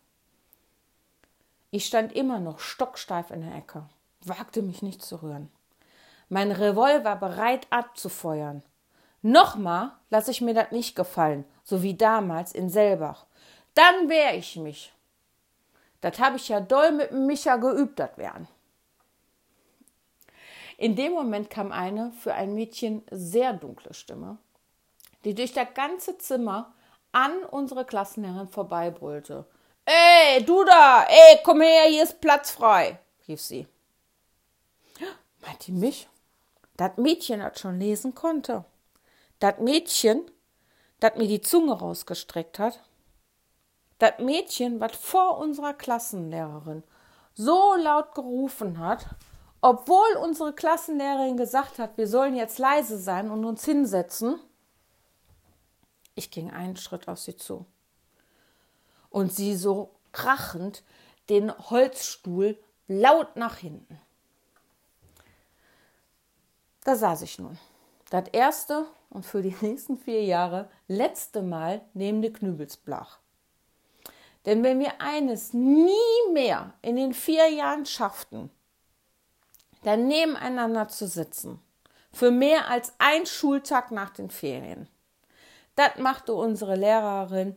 Ich 1.71 1.87
stand 1.87 2.13
immer 2.13 2.39
noch 2.39 2.59
stocksteif 2.59 3.31
in 3.31 3.41
der 3.41 3.55
Ecke, 3.55 3.89
wagte 4.21 4.61
mich 4.61 4.83
nicht 4.83 5.01
zu 5.01 5.23
rühren. 5.23 5.49
Mein 6.33 6.51
Revolver 6.51 7.15
bereit 7.15 7.67
abzufeuern. 7.69 8.63
Nochmal 9.21 9.91
lasse 10.09 10.31
ich 10.31 10.41
mir 10.41 10.55
das 10.55 10.71
nicht 10.71 10.95
gefallen, 10.95 11.45
so 11.63 11.83
wie 11.83 11.93
damals 11.93 12.53
in 12.53 12.71
Selbach. 12.71 13.27
Dann 13.75 14.09
wehr 14.09 14.35
ich 14.35 14.55
mich. 14.55 14.91
Das 16.01 16.17
habe 16.17 16.37
ich 16.37 16.49
ja 16.49 16.59
doll 16.59 16.91
mit 16.91 17.11
Micha 17.11 17.57
geübt, 17.57 17.99
das 17.99 18.17
Wehren. 18.17 18.47
In 20.77 20.95
dem 20.95 21.11
Moment 21.11 21.51
kam 21.51 21.71
eine 21.71 22.11
für 22.13 22.33
ein 22.33 22.55
Mädchen 22.55 23.03
sehr 23.11 23.53
dunkle 23.53 23.93
Stimme, 23.93 24.39
die 25.25 25.35
durch 25.35 25.53
das 25.53 25.67
ganze 25.75 26.17
Zimmer 26.17 26.73
an 27.11 27.43
unsere 27.51 27.85
Klassenlehrerin 27.85 28.47
vorbeibrüllte. 28.47 29.45
Ey, 29.85 30.43
du 30.43 30.63
da! 30.63 31.05
Ey, 31.07 31.41
komm 31.43 31.61
her, 31.61 31.83
hier 31.89 32.01
ist 32.01 32.19
Platz 32.19 32.49
frei! 32.49 32.97
rief 33.27 33.39
sie. 33.39 33.67
Meint 35.39 35.67
die 35.67 35.73
mich? 35.73 36.07
Das 36.77 36.97
Mädchen, 36.97 37.39
das 37.39 37.59
schon 37.59 37.79
lesen 37.79 38.15
konnte. 38.15 38.65
Das 39.39 39.59
Mädchen, 39.59 40.23
das 40.99 41.15
mir 41.15 41.27
die 41.27 41.41
Zunge 41.41 41.73
rausgestreckt 41.73 42.59
hat. 42.59 42.81
Das 43.99 44.19
Mädchen, 44.19 44.79
was 44.79 44.95
vor 44.95 45.37
unserer 45.37 45.73
Klassenlehrerin 45.73 46.83
so 47.35 47.75
laut 47.75 48.13
gerufen 48.15 48.79
hat, 48.79 49.05
obwohl 49.61 50.17
unsere 50.21 50.53
Klassenlehrerin 50.53 51.37
gesagt 51.37 51.79
hat, 51.79 51.97
wir 51.97 52.07
sollen 52.07 52.35
jetzt 52.35 52.59
leise 52.59 52.97
sein 52.97 53.31
und 53.31 53.45
uns 53.45 53.63
hinsetzen, 53.63 54.39
ich 56.15 56.31
ging 56.31 56.51
einen 56.51 56.75
Schritt 56.75 57.07
auf 57.07 57.19
sie 57.19 57.37
zu. 57.37 57.65
Und 59.09 59.33
sie 59.33 59.55
so 59.55 59.95
krachend 60.11 60.83
den 61.29 61.51
Holzstuhl 61.69 62.57
laut 62.87 63.35
nach 63.35 63.57
hinten. 63.57 63.99
Da 66.83 66.95
saß 66.95 67.21
ich 67.21 67.39
nun. 67.39 67.57
Das 68.09 68.25
erste 68.31 68.85
und 69.09 69.25
für 69.25 69.41
die 69.41 69.55
nächsten 69.61 69.97
vier 69.97 70.23
Jahre 70.23 70.69
letzte 70.87 71.41
Mal 71.41 71.81
neben 71.93 72.21
der 72.21 72.33
Knübelsblach. 72.33 73.19
Denn 74.45 74.63
wenn 74.63 74.79
wir 74.79 74.99
eines 74.99 75.53
nie 75.53 76.31
mehr 76.33 76.73
in 76.81 76.97
den 76.97 77.13
vier 77.13 77.49
Jahren 77.49 77.85
schafften, 77.85 78.49
dann 79.83 80.07
nebeneinander 80.07 80.89
zu 80.89 81.07
sitzen. 81.07 81.61
Für 82.11 82.29
mehr 82.29 82.67
als 82.69 82.93
ein 82.99 83.25
Schultag 83.25 83.91
nach 83.91 84.11
den 84.11 84.29
Ferien. 84.29 84.87
Das 85.75 85.97
machte 85.97 86.33
unsere 86.33 86.75
Lehrerin 86.75 87.55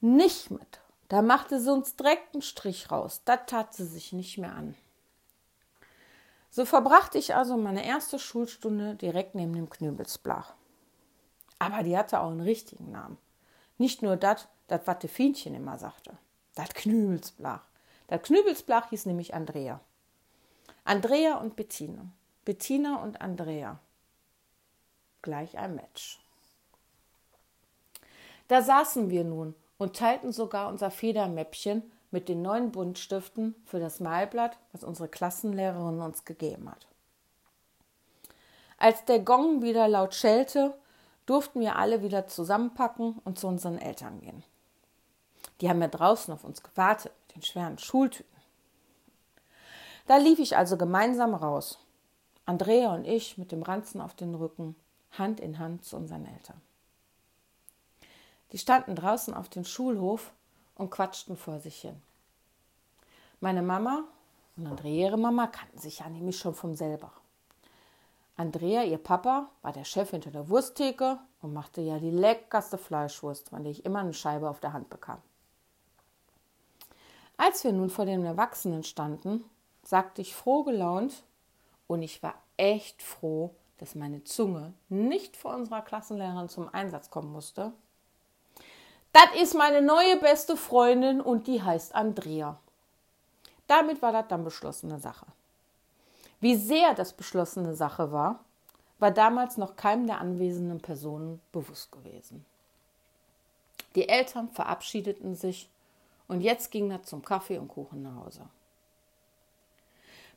nicht 0.00 0.50
mit. 0.50 0.80
Da 1.08 1.22
machte 1.22 1.60
sie 1.60 1.72
uns 1.72 1.96
direkt 1.96 2.34
einen 2.34 2.42
Strich 2.42 2.90
raus. 2.90 3.22
Das 3.24 3.40
tat 3.46 3.72
sie 3.74 3.86
sich 3.86 4.12
nicht 4.12 4.38
mehr 4.38 4.52
an. 4.52 4.74
So 6.54 6.66
verbrachte 6.66 7.16
ich 7.16 7.34
also 7.34 7.56
meine 7.56 7.82
erste 7.82 8.18
Schulstunde 8.18 8.94
direkt 8.94 9.34
neben 9.34 9.54
dem 9.54 9.70
Knübelsblach. 9.70 10.52
Aber 11.58 11.82
die 11.82 11.96
hatte 11.96 12.20
auch 12.20 12.30
einen 12.30 12.42
richtigen 12.42 12.90
Namen. 12.90 13.16
Nicht 13.78 14.02
nur 14.02 14.18
das, 14.18 14.48
das 14.68 14.82
was 14.84 14.98
de 14.98 15.08
Fienchen 15.08 15.54
immer 15.54 15.78
sagte. 15.78 16.18
Das 16.54 16.68
Knübelsblach. 16.74 17.66
Das 18.08 18.22
Knübelsblach 18.22 18.90
hieß 18.90 19.06
nämlich 19.06 19.32
Andrea. 19.32 19.80
Andrea 20.84 21.36
und 21.38 21.56
Bettina. 21.56 22.04
Bettina 22.44 23.02
und 23.02 23.22
Andrea. 23.22 23.80
Gleich 25.22 25.56
ein 25.56 25.74
Match. 25.74 26.20
Da 28.48 28.60
saßen 28.60 29.08
wir 29.08 29.24
nun 29.24 29.54
und 29.78 29.96
teilten 29.96 30.32
sogar 30.32 30.68
unser 30.68 30.90
Federmäppchen 30.90 31.90
mit 32.12 32.28
den 32.28 32.42
neuen 32.42 32.70
Buntstiften 32.70 33.56
für 33.64 33.80
das 33.80 33.98
Malblatt, 33.98 34.58
was 34.72 34.84
unsere 34.84 35.08
Klassenlehrerin 35.08 36.00
uns 36.00 36.24
gegeben 36.24 36.70
hat. 36.70 36.86
Als 38.78 39.04
der 39.04 39.20
Gong 39.20 39.62
wieder 39.62 39.88
laut 39.88 40.14
schellte, 40.14 40.74
durften 41.26 41.60
wir 41.60 41.76
alle 41.76 42.02
wieder 42.02 42.26
zusammenpacken 42.26 43.20
und 43.24 43.38
zu 43.38 43.48
unseren 43.48 43.78
Eltern 43.78 44.20
gehen. 44.20 44.44
Die 45.60 45.68
haben 45.68 45.80
ja 45.80 45.88
draußen 45.88 46.34
auf 46.34 46.44
uns 46.44 46.62
gewartet 46.62 47.12
mit 47.26 47.36
den 47.36 47.42
schweren 47.42 47.78
Schultüten. 47.78 48.30
Da 50.06 50.16
lief 50.16 50.38
ich 50.38 50.56
also 50.56 50.76
gemeinsam 50.76 51.34
raus. 51.34 51.78
Andrea 52.44 52.92
und 52.92 53.06
ich 53.06 53.38
mit 53.38 53.52
dem 53.52 53.62
Ranzen 53.62 54.00
auf 54.00 54.14
den 54.14 54.34
Rücken, 54.34 54.74
Hand 55.12 55.40
in 55.40 55.58
Hand 55.58 55.84
zu 55.84 55.96
unseren 55.96 56.26
Eltern. 56.26 56.60
Die 58.50 58.58
standen 58.58 58.96
draußen 58.96 59.32
auf 59.32 59.48
dem 59.48 59.64
Schulhof 59.64 60.32
und 60.74 60.90
quatschten 60.90 61.36
vor 61.36 61.60
sich 61.60 61.80
hin. 61.80 62.00
Meine 63.40 63.62
Mama 63.62 64.04
und 64.56 64.66
Andrea 64.66 65.06
ihre 65.06 65.18
Mama 65.18 65.46
kannten 65.46 65.78
sich 65.78 66.00
ja 66.00 66.08
nämlich 66.08 66.38
schon 66.38 66.54
vom 66.54 66.74
selber. 66.74 67.12
Andrea, 68.36 68.82
ihr 68.82 68.98
Papa, 68.98 69.50
war 69.62 69.72
der 69.72 69.84
Chef 69.84 70.10
hinter 70.10 70.30
der 70.30 70.48
Wursttheke 70.48 71.18
und 71.42 71.52
machte 71.52 71.80
ja 71.80 71.98
die 71.98 72.10
leckerste 72.10 72.78
Fleischwurst, 72.78 73.50
von 73.50 73.62
der 73.62 73.72
ich 73.72 73.84
immer 73.84 74.00
eine 74.00 74.14
Scheibe 74.14 74.48
auf 74.48 74.60
der 74.60 74.72
Hand 74.72 74.88
bekam. 74.88 75.18
Als 77.36 77.64
wir 77.64 77.72
nun 77.72 77.90
vor 77.90 78.06
den 78.06 78.24
Erwachsenen 78.24 78.84
standen, 78.84 79.44
sagte 79.82 80.22
ich 80.22 80.34
froh 80.34 80.62
gelaunt, 80.62 81.24
und 81.88 82.02
ich 82.02 82.22
war 82.22 82.34
echt 82.56 83.02
froh, 83.02 83.54
dass 83.78 83.94
meine 83.94 84.24
Zunge 84.24 84.72
nicht 84.88 85.36
vor 85.36 85.54
unserer 85.54 85.82
Klassenlehrerin 85.82 86.48
zum 86.48 86.72
Einsatz 86.72 87.10
kommen 87.10 87.32
musste. 87.32 87.72
Das 89.12 89.28
ist 89.40 89.54
meine 89.54 89.82
neue 89.82 90.16
beste 90.16 90.56
Freundin 90.56 91.20
und 91.20 91.46
die 91.46 91.62
heißt 91.62 91.94
Andrea. 91.94 92.58
Damit 93.66 94.00
war 94.00 94.12
das 94.12 94.28
dann 94.28 94.44
beschlossene 94.44 94.98
Sache. 94.98 95.26
Wie 96.40 96.56
sehr 96.56 96.94
das 96.94 97.12
beschlossene 97.12 97.74
Sache 97.74 98.10
war, 98.10 98.40
war 98.98 99.10
damals 99.10 99.58
noch 99.58 99.76
keinem 99.76 100.06
der 100.06 100.18
anwesenden 100.18 100.80
Personen 100.80 101.40
bewusst 101.52 101.92
gewesen. 101.92 102.44
Die 103.94 104.08
Eltern 104.08 104.48
verabschiedeten 104.48 105.34
sich 105.34 105.68
und 106.26 106.40
jetzt 106.40 106.70
ging 106.70 106.90
er 106.90 107.02
zum 107.02 107.22
Kaffee 107.22 107.58
und 107.58 107.68
Kuchen 107.68 108.02
nach 108.02 108.24
Hause. 108.24 108.48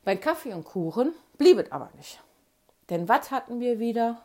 Beim 0.04 0.20
Kaffee 0.20 0.52
und 0.52 0.64
Kuchen 0.64 1.14
blieb 1.38 1.58
es 1.58 1.72
aber 1.72 1.90
nicht. 1.96 2.20
Denn 2.90 3.08
was 3.08 3.30
hatten 3.30 3.58
wir 3.60 3.78
wieder? 3.78 4.22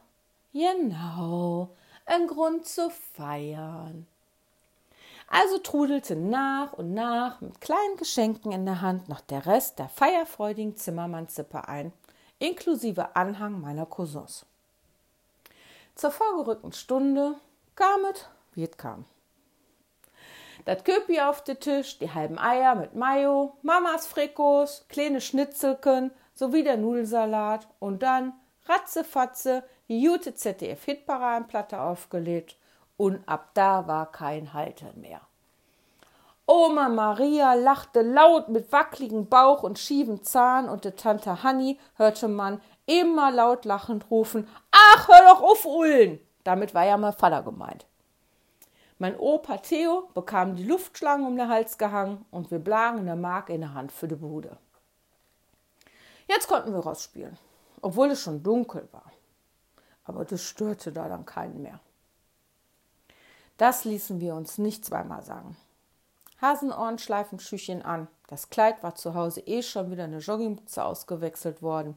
Genau, 0.54 1.70
ein 2.06 2.28
Grund 2.28 2.66
zu 2.66 2.90
feiern. 2.90 4.06
Also 5.34 5.60
trudelte 5.60 6.18
nach 6.18 6.74
und 6.74 6.94
nach 6.94 7.40
mit 7.40 7.62
kleinen 7.62 7.96
Geschenken 7.96 8.52
in 8.52 8.66
der 8.66 8.82
Hand 8.82 9.08
noch 9.08 9.22
der 9.22 9.46
Rest 9.46 9.80
der 9.80 9.88
feierfreudigen 9.88 10.76
Zimmermannsippe 10.76 11.70
ein, 11.70 11.94
inklusive 12.38 13.16
Anhang 13.16 13.62
meiner 13.62 13.86
Cousins. 13.86 14.46
Zur 15.96 16.12
vorgerückten 16.12 16.74
Stunde 16.74 17.36
kam 17.76 18.04
es, 18.14 18.26
wie 18.56 18.66
es 18.66 18.76
kam. 18.76 19.06
Das 20.66 20.84
Köpi 20.84 21.22
auf 21.22 21.42
den 21.46 21.62
Tisch, 21.62 21.98
die 21.98 22.14
halben 22.14 22.38
Eier 22.38 22.76
mit 22.76 22.94
Mayo, 22.94 23.56
Mamas 23.62 24.08
Frikos, 24.08 24.86
kleine 24.90 25.22
Schnitzelken 25.22 26.12
sowie 26.34 26.64
der 26.64 26.76
Nudelsalat 26.76 27.70
und 27.80 28.04
dann 28.04 28.34
ratzefatze 28.66 29.64
die 29.88 30.06
gute 30.06 30.36
ZDF-Hitparadenplatte 30.36 31.80
aufgelegt 31.80 32.58
und 33.02 33.28
ab 33.28 33.50
da 33.56 33.88
war 33.88 34.12
kein 34.12 34.54
Halten 34.54 35.02
mehr. 35.02 35.22
Oma 36.46 36.88
Maria 36.88 37.56
lachte 37.56 38.04
laut 38.04 38.50
mit 38.50 38.72
wackligem 38.72 39.28
Bauch 39.28 39.64
und 39.64 39.80
schiefem 39.80 40.24
Zahn 40.24 40.70
und 40.70 40.86
die 40.86 40.92
Tante 40.92 41.42
Hanni 41.42 41.80
hörte 41.96 42.28
man 42.28 42.62
immer 42.86 43.32
laut 43.32 43.66
lachend 43.66 44.12
rufen: 44.12 44.48
Ach, 44.70 45.08
hör 45.08 45.34
doch 45.34 45.42
auf, 45.42 45.66
Ullen! 45.66 46.20
Damit 46.44 46.76
war 46.76 46.86
ja 46.86 46.96
mein 46.96 47.14
Vater 47.14 47.42
gemeint. 47.42 47.88
Mein 49.00 49.18
Opa 49.18 49.58
Theo 49.58 50.08
bekam 50.14 50.56
die 50.56 50.66
Luftschlange 50.66 51.26
um 51.26 51.36
den 51.36 51.50
Hals 51.50 51.80
gehangen 51.80 52.24
und 52.30 52.52
wir 52.52 52.60
blagen 52.60 53.00
eine 53.00 53.16
Mark 53.16 53.50
in 53.50 53.62
der 53.62 53.74
Hand 53.74 53.92
für 53.92 54.08
die 54.08 54.16
Bude. 54.16 54.58
Jetzt 56.28 56.48
konnten 56.48 56.72
wir 56.72 56.82
rausspielen, 56.82 57.36
obwohl 57.82 58.12
es 58.12 58.22
schon 58.22 58.44
dunkel 58.44 58.88
war. 58.92 59.12
Aber 60.04 60.24
das 60.24 60.44
störte 60.44 60.92
da 60.92 61.10
dann 61.10 61.26
keinen 61.26 61.64
mehr. 61.64 61.80
Das 63.58 63.86
ließen 63.86 64.20
wir 64.20 64.36
uns 64.36 64.58
nicht 64.58 64.86
zweimal 64.86 65.24
sagen. 65.24 65.56
Hasenohren 66.42 66.98
schleifen 66.98 67.40
Schüchchen 67.40 67.82
an. 67.82 68.08
Das 68.28 68.50
Kleid 68.50 68.82
war 68.82 68.96
zu 68.96 69.14
Hause 69.14 69.42
eh 69.42 69.62
schon 69.62 69.92
wieder 69.92 70.06
eine 70.06 70.20
Joggingbüchse 70.20 70.84
ausgewechselt 70.84 71.62
worden. 71.62 71.96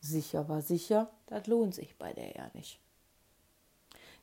Sicher 0.00 0.48
war 0.48 0.62
sicher, 0.62 1.08
das 1.26 1.46
lohnt 1.46 1.74
sich 1.74 1.96
bei 1.96 2.12
der 2.12 2.30
ja 2.36 2.50
nicht 2.52 2.78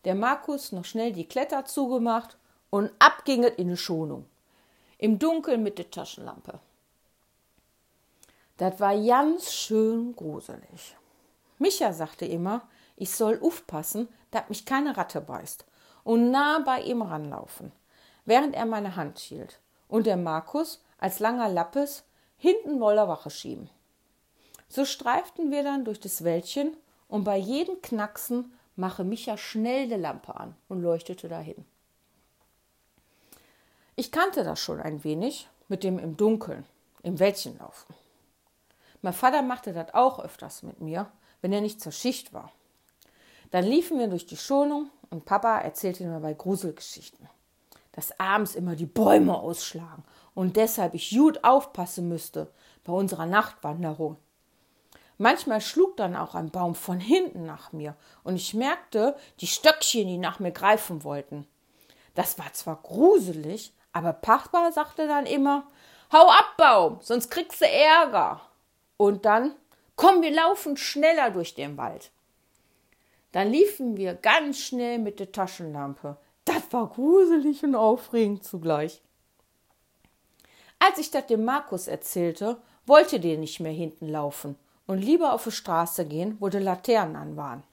der 0.05 0.15
Markus 0.15 0.71
noch 0.71 0.85
schnell 0.85 1.13
die 1.13 1.27
Kletter 1.27 1.65
zugemacht 1.65 2.37
und 2.69 2.91
ab 2.99 3.23
ging 3.25 3.43
es 3.43 3.55
in 3.55 3.69
die 3.69 3.77
Schonung. 3.77 4.25
Im 4.97 5.19
Dunkeln 5.19 5.63
mit 5.63 5.77
der 5.77 5.89
Taschenlampe. 5.89 6.59
Das 8.57 8.79
war 8.79 8.95
ganz 8.95 9.51
schön 9.51 10.15
gruselig. 10.15 10.95
Micha 11.57 11.93
sagte 11.93 12.25
immer, 12.25 12.67
ich 12.95 13.11
soll 13.11 13.39
aufpassen, 13.41 14.07
dass 14.31 14.49
mich 14.49 14.65
keine 14.65 14.95
Ratte 14.95 15.21
beißt 15.21 15.65
und 16.03 16.31
nah 16.31 16.59
bei 16.59 16.81
ihm 16.81 17.01
ranlaufen, 17.01 17.71
während 18.25 18.55
er 18.55 18.65
meine 18.65 18.95
Hand 18.95 19.19
hielt 19.19 19.59
und 19.87 20.05
der 20.05 20.17
Markus 20.17 20.83
als 20.97 21.19
langer 21.19 21.49
Lappes 21.49 22.03
hinten 22.37 22.79
Woller 22.79 23.07
Wache 23.07 23.29
schieben. 23.29 23.69
So 24.69 24.85
streiften 24.85 25.51
wir 25.51 25.63
dann 25.63 25.85
durch 25.85 25.99
das 25.99 26.23
Wäldchen 26.23 26.75
und 27.07 27.23
bei 27.23 27.37
jedem 27.37 27.81
Knacksen 27.81 28.53
mache 28.75 29.03
Micha 29.03 29.37
schnell 29.37 29.87
die 29.87 29.95
Lampe 29.95 30.35
an 30.35 30.55
und 30.67 30.81
leuchtete 30.81 31.29
dahin. 31.29 31.65
Ich 33.95 34.11
kannte 34.11 34.43
das 34.43 34.59
schon 34.59 34.81
ein 34.81 35.03
wenig 35.03 35.47
mit 35.67 35.83
dem 35.83 35.99
im 35.99 36.17
Dunkeln, 36.17 36.65
im 37.03 37.19
Wäldchen 37.19 37.57
laufen. 37.59 37.93
Mein 39.03 39.13
Vater 39.13 39.41
machte 39.41 39.73
das 39.73 39.93
auch 39.93 40.19
öfters 40.19 40.63
mit 40.63 40.81
mir, 40.81 41.11
wenn 41.41 41.53
er 41.53 41.61
nicht 41.61 41.81
zur 41.81 41.91
Schicht 41.91 42.33
war. 42.33 42.51
Dann 43.53 43.65
liefen 43.65 43.99
wir 43.99 44.07
durch 44.07 44.25
die 44.25 44.35
Schonung 44.35 44.89
und 45.11 45.25
Papa 45.25 45.59
erzählte 45.59 46.03
mir 46.05 46.19
bei 46.19 46.33
Gruselgeschichten, 46.33 47.29
dass 47.91 48.19
abends 48.19 48.55
immer 48.55 48.75
die 48.75 48.87
Bäume 48.87 49.37
ausschlagen 49.37 50.03
und 50.33 50.57
deshalb 50.57 50.95
ich 50.95 51.11
gut 51.11 51.43
aufpassen 51.43 52.09
müsste 52.09 52.51
bei 52.83 52.93
unserer 52.93 53.27
Nachtwanderung 53.27 54.17
Manchmal 55.19 55.61
schlug 55.61 55.95
dann 55.97 56.15
auch 56.15 56.33
ein 56.33 56.49
Baum 56.49 56.73
von 56.73 56.99
hinten 56.99 57.45
nach 57.45 57.71
mir 57.71 57.95
und 58.23 58.35
ich 58.35 58.55
merkte 58.55 59.15
die 59.39 59.47
Stöckchen, 59.47 60.07
die 60.07 60.17
nach 60.17 60.39
mir 60.39 60.51
greifen 60.51 61.03
wollten. 61.03 61.47
Das 62.15 62.39
war 62.39 62.51
zwar 62.53 62.77
gruselig, 62.81 63.73
aber 63.91 64.13
Papa 64.13 64.71
sagte 64.71 65.07
dann 65.07 65.27
immer: 65.27 65.67
Hau 66.11 66.27
ab, 66.27 66.57
Baum, 66.57 66.97
sonst 67.01 67.29
kriegst 67.29 67.61
du 67.61 67.65
Ärger. 67.67 68.41
Und 68.97 69.25
dann: 69.25 69.55
Komm, 69.95 70.23
wir 70.23 70.31
laufen 70.31 70.77
schneller 70.77 71.29
durch 71.29 71.53
den 71.53 71.77
Wald. 71.77 72.11
Dann 73.33 73.51
liefen 73.51 73.97
wir 73.97 74.13
ganz 74.13 74.59
schnell 74.59 74.99
mit 74.99 75.19
der 75.19 75.31
Taschenlampe. 75.31 76.17
Das 76.45 76.63
war 76.71 76.87
gruselig 76.87 77.63
und 77.63 77.75
aufregend 77.75 78.43
zugleich. 78.43 79.01
Als 80.79 80.99
ich 80.99 81.11
das 81.11 81.27
dem 81.27 81.43
Markus 81.43 81.87
erzählte, 81.87 82.57
wollte 82.85 83.19
der 83.19 83.37
nicht 83.37 83.59
mehr 83.59 83.71
hinten 83.71 84.07
laufen 84.07 84.55
und 84.85 84.99
lieber 84.99 85.33
auf 85.33 85.45
die 85.45 85.51
Straße 85.51 86.05
gehen, 86.05 86.37
wo 86.39 86.49
die 86.49 86.59
Laternen 86.59 87.15
an 87.15 87.35
waren. 87.35 87.63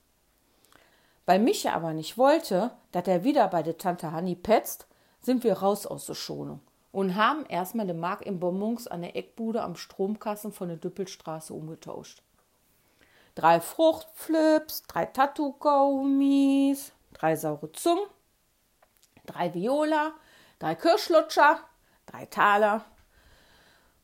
Weil 1.27 1.40
Micha 1.40 1.73
aber 1.73 1.92
nicht 1.92 2.16
wollte, 2.16 2.70
dass 2.92 3.07
er 3.07 3.23
wieder 3.25 3.46
bei 3.49 3.62
der 3.62 3.79
Tante 3.79 4.12
Hanni 4.12 4.37
petzt, 4.37 4.87
sind 5.20 5.44
wir 5.44 5.55
raus 5.55 5.87
aus 5.87 6.07
der 6.07 6.14
Schonung 6.14 6.61
und 6.92 7.16
haben 7.16 7.44
erstmal 7.46 7.87
den 7.87 8.01
Mark 8.01 8.23
im 8.23 8.40
Bonbons 8.40 8.87
an 8.87 9.03
der 9.03 9.14
Eckbude 9.14 9.62
am 9.62 9.77
Stromkassen 9.77 10.53
von 10.53 10.68
der 10.68 10.79
Düppelstraße 10.79 11.53
umgetauscht. 11.53 12.23
Drei 13.35 13.61
Fruchtflips, 13.61 14.83
drei 14.83 15.07
Tattoo-Gaumis, 15.07 16.93
drei 17.12 17.37
saure 17.37 17.73
Zungen, 17.73 18.05
drei 19.27 19.55
Viola, 19.55 20.12
drei 20.59 20.75
Kirschlutscher, 20.75 21.61
drei 22.07 22.27
Taler 22.27 22.85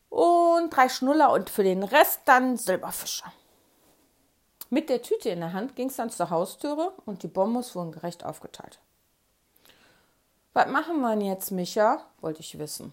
und 0.09 0.71
drei 0.71 0.89
Schnuller 0.89 1.33
und 1.33 1.51
für 1.51 1.65
den 1.65 1.83
Rest 1.83 2.21
dann 2.25 2.57
Silberfische. 2.57 3.25
Mit 4.71 4.89
der 4.89 5.03
Tüte 5.03 5.29
in 5.29 5.41
der 5.41 5.53
Hand 5.53 5.77
ging 5.77 5.89
es 5.89 5.97
dann 5.97 6.11
zur 6.11 6.31
Haustüre 6.31 6.93
und 7.05 7.23
die 7.23 7.29
Bonbons 7.29 7.75
wurden 7.75 7.93
gerecht 7.93 8.25
aufgeteilt. 8.25 8.81
Was 10.55 10.67
machen 10.69 11.01
wir 11.01 11.15
jetzt, 11.21 11.51
Micha? 11.51 12.01
wollte 12.21 12.41
ich 12.41 12.59
wissen. 12.59 12.93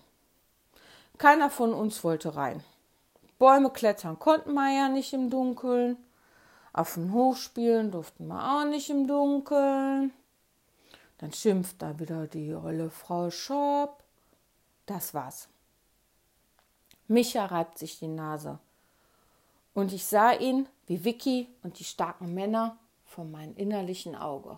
Keiner 1.18 1.50
von 1.50 1.74
uns 1.74 2.04
wollte 2.04 2.36
rein. 2.36 2.64
Bäume 3.40 3.70
klettern 3.70 4.20
konnten 4.20 4.54
wir 4.54 4.76
ja 4.76 4.90
nicht 4.90 5.14
im 5.14 5.30
Dunkeln. 5.30 5.98
Auf 6.74 6.96
dem 6.96 7.14
Hof 7.14 7.38
spielen 7.38 7.92
durften 7.92 8.28
wir 8.28 8.44
auch 8.44 8.66
nicht 8.66 8.90
im 8.90 9.08
Dunkeln. 9.08 10.12
Dann 11.20 11.32
schimpft 11.32 11.82
da 11.82 11.98
wieder 12.00 12.28
die 12.28 12.54
olle 12.54 12.90
Frau 12.90 13.30
Schopp. 13.30 14.04
Das 14.86 15.14
war's. 15.14 15.48
Micha 17.08 17.46
reibt 17.46 17.78
sich 17.78 18.00
die 18.00 18.08
Nase. 18.08 18.60
Und 19.74 19.94
ich 19.94 20.06
sah 20.06 20.34
ihn, 20.34 20.68
wie 20.88 21.06
Vicky 21.06 21.48
und 21.62 21.80
die 21.80 21.84
starken 21.84 22.34
Männer, 22.34 22.78
vor 23.06 23.26
meinem 23.26 23.56
innerlichen 23.56 24.16
Auge 24.16 24.58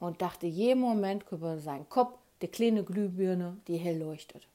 und 0.00 0.20
dachte 0.20 0.46
jeden 0.46 0.80
Moment 0.80 1.24
über 1.30 1.58
seinen 1.58 1.88
Kopf 1.88 2.18
die 2.42 2.48
kleine 2.48 2.82
Glühbirne, 2.82 3.56
die 3.68 3.76
hell 3.76 3.98
leuchtet. 3.98 4.46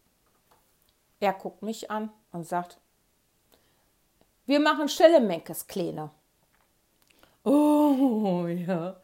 Er 1.21 1.33
guckt 1.33 1.63
mich 1.63 1.89
an 1.89 2.11
und 2.31 2.45
sagt, 2.45 2.77
wir 4.45 4.59
machen 4.59 4.89
Schellemenkes, 4.89 5.67
Kleine. 5.67 6.11
Oh 7.43 8.47
ja, 8.47 8.97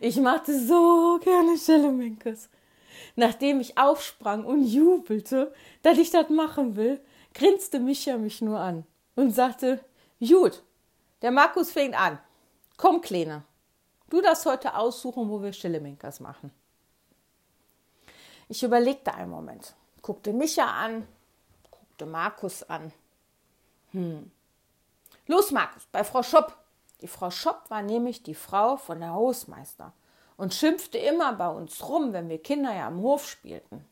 ich 0.00 0.16
machte 0.16 0.58
so 0.58 1.18
gerne 1.22 1.56
Schellemenkes. 1.56 2.48
Nachdem 3.16 3.60
ich 3.60 3.76
aufsprang 3.78 4.44
und 4.44 4.64
jubelte, 4.64 5.52
dass 5.82 5.98
ich 5.98 6.10
das 6.10 6.28
machen 6.28 6.76
will, 6.76 7.00
grinste 7.34 7.80
Micha 7.80 8.16
mich 8.16 8.40
nur 8.40 8.58
an 8.58 8.84
und 9.16 9.32
sagte, 9.32 9.80
Gut, 10.20 10.62
der 11.22 11.30
Markus 11.30 11.70
fängt 11.70 11.98
an. 11.98 12.18
Komm, 12.76 13.00
Kleine, 13.00 13.44
du 14.10 14.20
darfst 14.20 14.46
heute 14.46 14.74
aussuchen, 14.74 15.28
wo 15.28 15.40
wir 15.42 15.52
Schellemenkers 15.52 16.20
machen. 16.20 16.52
Ich 18.48 18.62
überlegte 18.62 19.14
einen 19.14 19.30
Moment, 19.30 19.74
guckte 20.02 20.32
Micha 20.32 20.64
an, 20.64 21.06
guckte 21.70 22.06
Markus 22.06 22.62
an. 22.64 22.92
Hm. 23.92 24.30
Los, 25.26 25.50
Markus, 25.50 25.86
bei 25.92 26.02
Frau 26.02 26.22
Schopp. 26.22 26.57
Die 27.00 27.08
Frau 27.08 27.30
Schopp 27.30 27.70
war 27.70 27.82
nämlich 27.82 28.22
die 28.22 28.34
Frau 28.34 28.76
von 28.76 29.00
der 29.00 29.12
Hausmeister 29.12 29.92
und 30.36 30.54
schimpfte 30.54 30.98
immer 30.98 31.32
bei 31.34 31.48
uns 31.48 31.88
rum, 31.88 32.12
wenn 32.12 32.28
wir 32.28 32.42
Kinder 32.42 32.74
ja 32.74 32.86
am 32.86 33.00
Hof 33.00 33.28
spielten. 33.28 33.84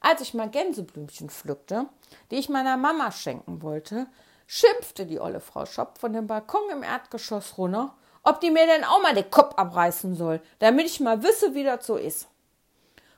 Als 0.00 0.20
ich 0.20 0.34
mal 0.34 0.50
Gänseblümchen 0.50 1.30
pflückte, 1.30 1.86
die 2.30 2.36
ich 2.36 2.48
meiner 2.48 2.76
Mama 2.76 3.12
schenken 3.12 3.62
wollte, 3.62 4.06
schimpfte 4.46 5.06
die 5.06 5.20
olle 5.20 5.40
Frau 5.40 5.64
Schopp 5.64 5.98
von 5.98 6.12
dem 6.12 6.26
Balkon 6.26 6.68
im 6.70 6.82
Erdgeschoss 6.82 7.56
runter, 7.58 7.94
ob 8.24 8.40
die 8.40 8.50
mir 8.50 8.66
denn 8.66 8.84
auch 8.84 9.00
mal 9.02 9.14
den 9.14 9.30
Kopf 9.30 9.54
abreißen 9.56 10.14
soll, 10.14 10.40
damit 10.58 10.86
ich 10.86 11.00
mal 11.00 11.22
wisse, 11.22 11.54
wie 11.54 11.64
das 11.64 11.86
so 11.86 11.96
ist. 11.96 12.28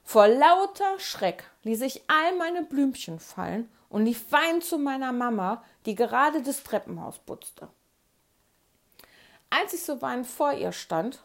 Vor 0.03 0.29
lauter 0.29 0.99
Schreck 0.99 1.45
ließ 1.63 1.81
ich 1.81 2.03
all 2.09 2.37
meine 2.37 2.63
Blümchen 2.63 3.19
fallen 3.19 3.71
und 3.89 4.05
lief 4.05 4.31
weinend 4.31 4.65
zu 4.65 4.79
meiner 4.79 5.13
Mama, 5.13 5.65
die 5.87 5.95
gerade 5.95 6.43
das 6.43 6.63
Treppenhaus 6.63 7.19
putzte. 7.19 7.69
Als 9.57 9.73
ich 9.73 9.85
so 9.85 10.03
weinend 10.03 10.27
vor 10.27 10.53
ihr 10.53 10.73
stand 10.73 11.21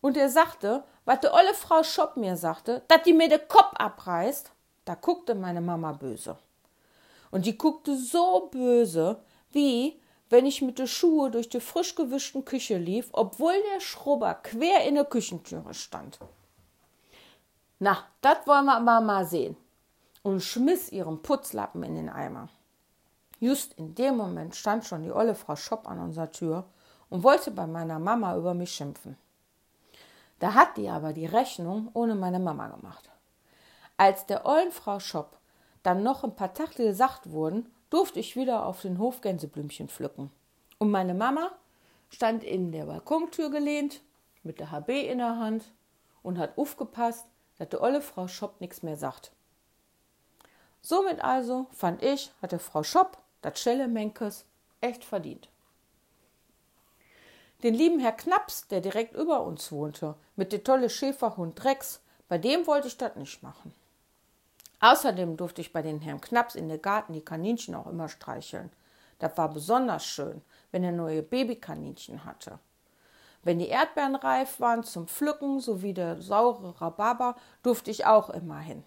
und 0.00 0.16
ihr 0.16 0.28
sagte, 0.28 0.82
was 1.04 1.20
die 1.20 1.28
olle 1.28 1.54
Frau 1.54 1.84
Schopp 1.84 2.16
mir 2.16 2.36
sagte, 2.36 2.82
dass 2.88 3.04
die 3.04 3.12
mir 3.12 3.28
den 3.28 3.46
Kopf 3.46 3.72
abreißt, 3.74 4.50
da 4.84 4.96
guckte 4.96 5.36
meine 5.36 5.60
Mama 5.60 5.92
böse. 5.92 6.36
Und 7.30 7.46
die 7.46 7.56
guckte 7.56 7.96
so 7.96 8.48
böse, 8.50 9.22
wie 9.52 10.00
wenn 10.28 10.44
ich 10.44 10.60
mit 10.60 10.80
den 10.80 10.88
Schuhe 10.88 11.30
durch 11.30 11.48
die 11.48 11.60
frisch 11.60 11.94
gewischten 11.94 12.44
Küche 12.44 12.78
lief, 12.78 13.10
obwohl 13.12 13.54
der 13.72 13.80
Schrubber 13.80 14.34
quer 14.34 14.84
in 14.84 14.96
der 14.96 15.04
Küchentüre 15.04 15.72
stand. 15.72 16.18
Na, 17.78 18.04
das 18.22 18.44
wollen 18.44 18.64
wir 18.64 18.74
aber 18.74 19.00
mal 19.00 19.24
sehen. 19.24 19.56
Und 20.24 20.40
schmiss 20.40 20.90
ihren 20.90 21.22
Putzlappen 21.22 21.84
in 21.84 21.94
den 21.94 22.08
Eimer. 22.08 22.48
Just 23.38 23.74
in 23.74 23.94
dem 23.94 24.16
Moment 24.16 24.56
stand 24.56 24.84
schon 24.84 25.04
die 25.04 25.12
olle 25.12 25.36
Frau 25.36 25.54
Schopp 25.54 25.88
an 25.88 26.00
unserer 26.00 26.32
Tür 26.32 26.64
und 27.12 27.22
wollte 27.24 27.50
bei 27.50 27.66
meiner 27.66 27.98
Mama 27.98 28.34
über 28.38 28.54
mich 28.54 28.72
schimpfen. 28.72 29.18
Da 30.38 30.54
hat 30.54 30.78
die 30.78 30.88
aber 30.88 31.12
die 31.12 31.26
Rechnung 31.26 31.90
ohne 31.92 32.14
meine 32.14 32.38
Mama 32.38 32.68
gemacht. 32.68 33.10
Als 33.98 34.24
der 34.24 34.46
ollen 34.46 34.72
Frau 34.72 34.98
Schopp 34.98 35.38
dann 35.82 36.02
noch 36.02 36.24
ein 36.24 36.34
paar 36.34 36.54
Tage 36.54 36.84
gesagt 36.84 37.30
wurden, 37.30 37.70
durfte 37.90 38.18
ich 38.18 38.34
wieder 38.34 38.64
auf 38.64 38.80
den 38.80 38.98
Hof 38.98 39.20
Gänseblümchen 39.20 39.90
pflücken. 39.90 40.30
Und 40.78 40.90
meine 40.90 41.12
Mama 41.12 41.50
stand 42.08 42.44
in 42.44 42.72
der 42.72 42.86
Balkontür 42.86 43.50
gelehnt, 43.50 44.00
mit 44.42 44.58
der 44.58 44.70
HB 44.70 44.88
in 44.88 45.18
der 45.18 45.36
Hand 45.36 45.64
und 46.22 46.38
hat 46.38 46.56
aufgepasst, 46.56 47.26
dass 47.58 47.68
die 47.68 47.76
olle 47.76 48.00
Frau 48.00 48.26
Schopp 48.26 48.58
nichts 48.62 48.82
mehr 48.82 48.96
sagt. 48.96 49.32
Somit 50.80 51.22
also, 51.22 51.66
fand 51.72 52.02
ich, 52.02 52.32
hatte 52.40 52.58
Frau 52.58 52.82
Schopp 52.82 53.18
das 53.42 53.60
Schellemenkes 53.60 54.46
echt 54.80 55.04
verdient. 55.04 55.51
Den 57.62 57.74
lieben 57.74 58.00
Herr 58.00 58.12
Knaps, 58.12 58.66
der 58.68 58.80
direkt 58.80 59.14
über 59.14 59.42
uns 59.42 59.70
wohnte, 59.70 60.16
mit 60.34 60.52
dem 60.52 60.64
tolle 60.64 60.90
Schäferhund 60.90 61.64
Rex, 61.64 62.00
bei 62.28 62.36
dem 62.36 62.66
wollte 62.66 62.88
ich 62.88 62.96
das 62.96 63.14
nicht 63.14 63.42
machen. 63.42 63.72
Außerdem 64.80 65.36
durfte 65.36 65.60
ich 65.60 65.72
bei 65.72 65.80
den 65.80 66.00
Herrn 66.00 66.20
Knaps 66.20 66.56
in 66.56 66.68
den 66.68 66.82
Garten 66.82 67.12
die 67.12 67.24
Kaninchen 67.24 67.76
auch 67.76 67.86
immer 67.86 68.08
streicheln. 68.08 68.72
Das 69.20 69.36
war 69.38 69.48
besonders 69.48 70.04
schön, 70.04 70.42
wenn 70.72 70.82
er 70.82 70.90
neue 70.90 71.22
Babykaninchen 71.22 72.24
hatte. 72.24 72.58
Wenn 73.44 73.60
die 73.60 73.68
Erdbeeren 73.68 74.16
reif 74.16 74.58
waren 74.58 74.82
zum 74.82 75.06
Pflücken 75.06 75.60
sowie 75.60 75.94
der 75.94 76.20
saure 76.20 76.80
Rhabarber, 76.80 77.36
durfte 77.62 77.92
ich 77.92 78.06
auch 78.06 78.30
immer 78.30 78.58
hin. 78.58 78.84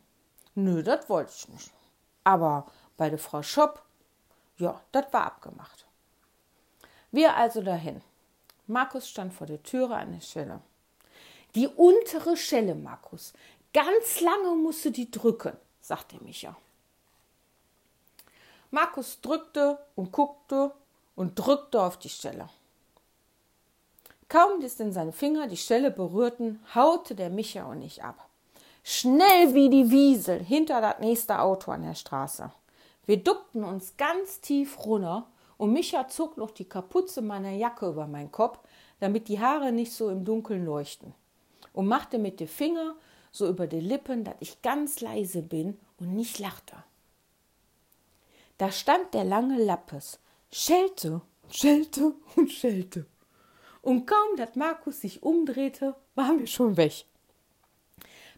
Nö, 0.54 0.84
das 0.84 1.08
wollte 1.08 1.32
ich 1.34 1.48
nicht. 1.48 1.72
Aber 2.26 2.66
bei 2.98 3.10
der 3.10 3.20
Frau 3.20 3.42
Schopp, 3.42 3.82
ja, 4.58 4.82
das 4.92 5.06
war 5.12 5.26
abgemacht. 5.26 5.86
Wir 7.12 7.38
also 7.38 7.62
dahin. 7.62 8.02
Markus 8.67 9.10
stand 9.10 9.34
vor 9.34 9.47
der 9.47 9.62
Türe 9.63 9.95
an 9.95 10.13
der 10.13 10.21
Schelle. 10.21 10.62
Die 11.54 11.67
untere 11.67 12.36
Schelle, 12.36 12.75
Markus. 12.75 13.34
Ganz 13.73 14.21
lange 14.21 14.56
musst 14.56 14.86
du 14.86 14.89
die 14.89 15.12
drücken 15.12 15.58
sagte 15.86 16.17
Micha. 16.23 16.56
Markus 18.71 19.21
drückte 19.21 19.78
und 19.95 20.12
guckte 20.12 20.71
und 21.15 21.36
drückte 21.36 21.82
auf 21.82 21.97
die 21.97 22.10
Stelle. 22.10 22.49
Kaum 24.28 24.60
dass 24.60 24.75
denn 24.75 24.91
seine 24.91 25.12
Finger 25.12 25.47
die 25.47 25.58
Stelle 25.58 25.91
berührten, 25.91 26.60
haute 26.73 27.13
der 27.13 27.30
Micha 27.30 27.65
und 27.65 27.84
ich 27.84 28.04
ab. 28.04 28.28
Schnell 28.84 29.54
wie 29.54 29.69
die 29.69 29.91
Wiesel 29.91 30.43
hinter 30.43 30.82
das 30.82 30.99
nächste 30.99 31.39
Auto 31.39 31.71
an 31.71 31.84
der 31.84 31.95
Straße. 31.95 32.51
Wir 33.06 33.17
duckten 33.17 33.63
uns 33.63 33.95
ganz 33.97 34.41
tief 34.41 34.80
runter 34.84 35.28
und 35.58 35.74
Micha 35.74 36.08
zog 36.08 36.38
noch 36.38 36.52
die 36.52 36.68
Kapuze 36.68 37.22
meiner 37.22 37.52
Jacke 37.52 37.88
über 37.88 38.08
meinen 38.08 38.32
Kopf, 38.32 38.60
damit 39.00 39.28
die 39.28 39.39
Haare 39.39 39.72
nicht 39.72 39.94
so 39.94 40.10
im 40.10 40.26
Dunkeln 40.26 40.65
leuchten, 40.65 41.13
und 41.74 41.88
machte 41.88 42.18
mit 42.18 42.39
den 42.39 42.48
Fingern 42.48 42.96
so 43.32 43.48
über 43.48 43.68
die 43.68 43.80
Lippen, 43.80 44.24
dass 44.24 44.36
ich 44.39 44.62
ganz 44.62 45.02
leise 45.02 45.41
bin 45.41 45.78
und 46.00 46.15
nicht 46.15 46.39
lachte. 46.39 46.76
Da 48.58 48.72
stand 48.72 49.13
der 49.13 49.26
lange 49.26 49.62
Lappes, 49.62 50.20
schellte, 50.52 51.22
schellte 51.50 52.13
und 52.36 52.52
schellte. 52.52 53.06
Und 53.82 54.08
kaum, 54.08 54.38
dass 54.38 54.56
Markus 54.56 55.02
sich 55.02 55.22
umdrehte, 55.22 55.96
waren 56.15 56.39
wir 56.39 56.48
schon 56.48 56.78
weg. 56.78 57.06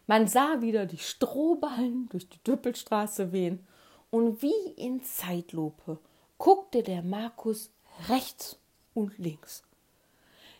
Man 0.06 0.26
sah 0.26 0.60
wieder 0.60 0.86
die 0.86 0.98
Strohballen 0.98 2.08
durch 2.08 2.28
die 2.28 2.42
Düppelstraße 2.42 3.30
wehen 3.30 3.66
und 4.10 4.42
wie 4.42 4.70
in 4.76 5.02
Zeitlupe 5.02 5.98
guckte 6.38 6.82
der 6.82 7.02
Markus 7.02 7.70
rechts 8.08 8.58
und 8.94 9.18
links. 9.18 9.62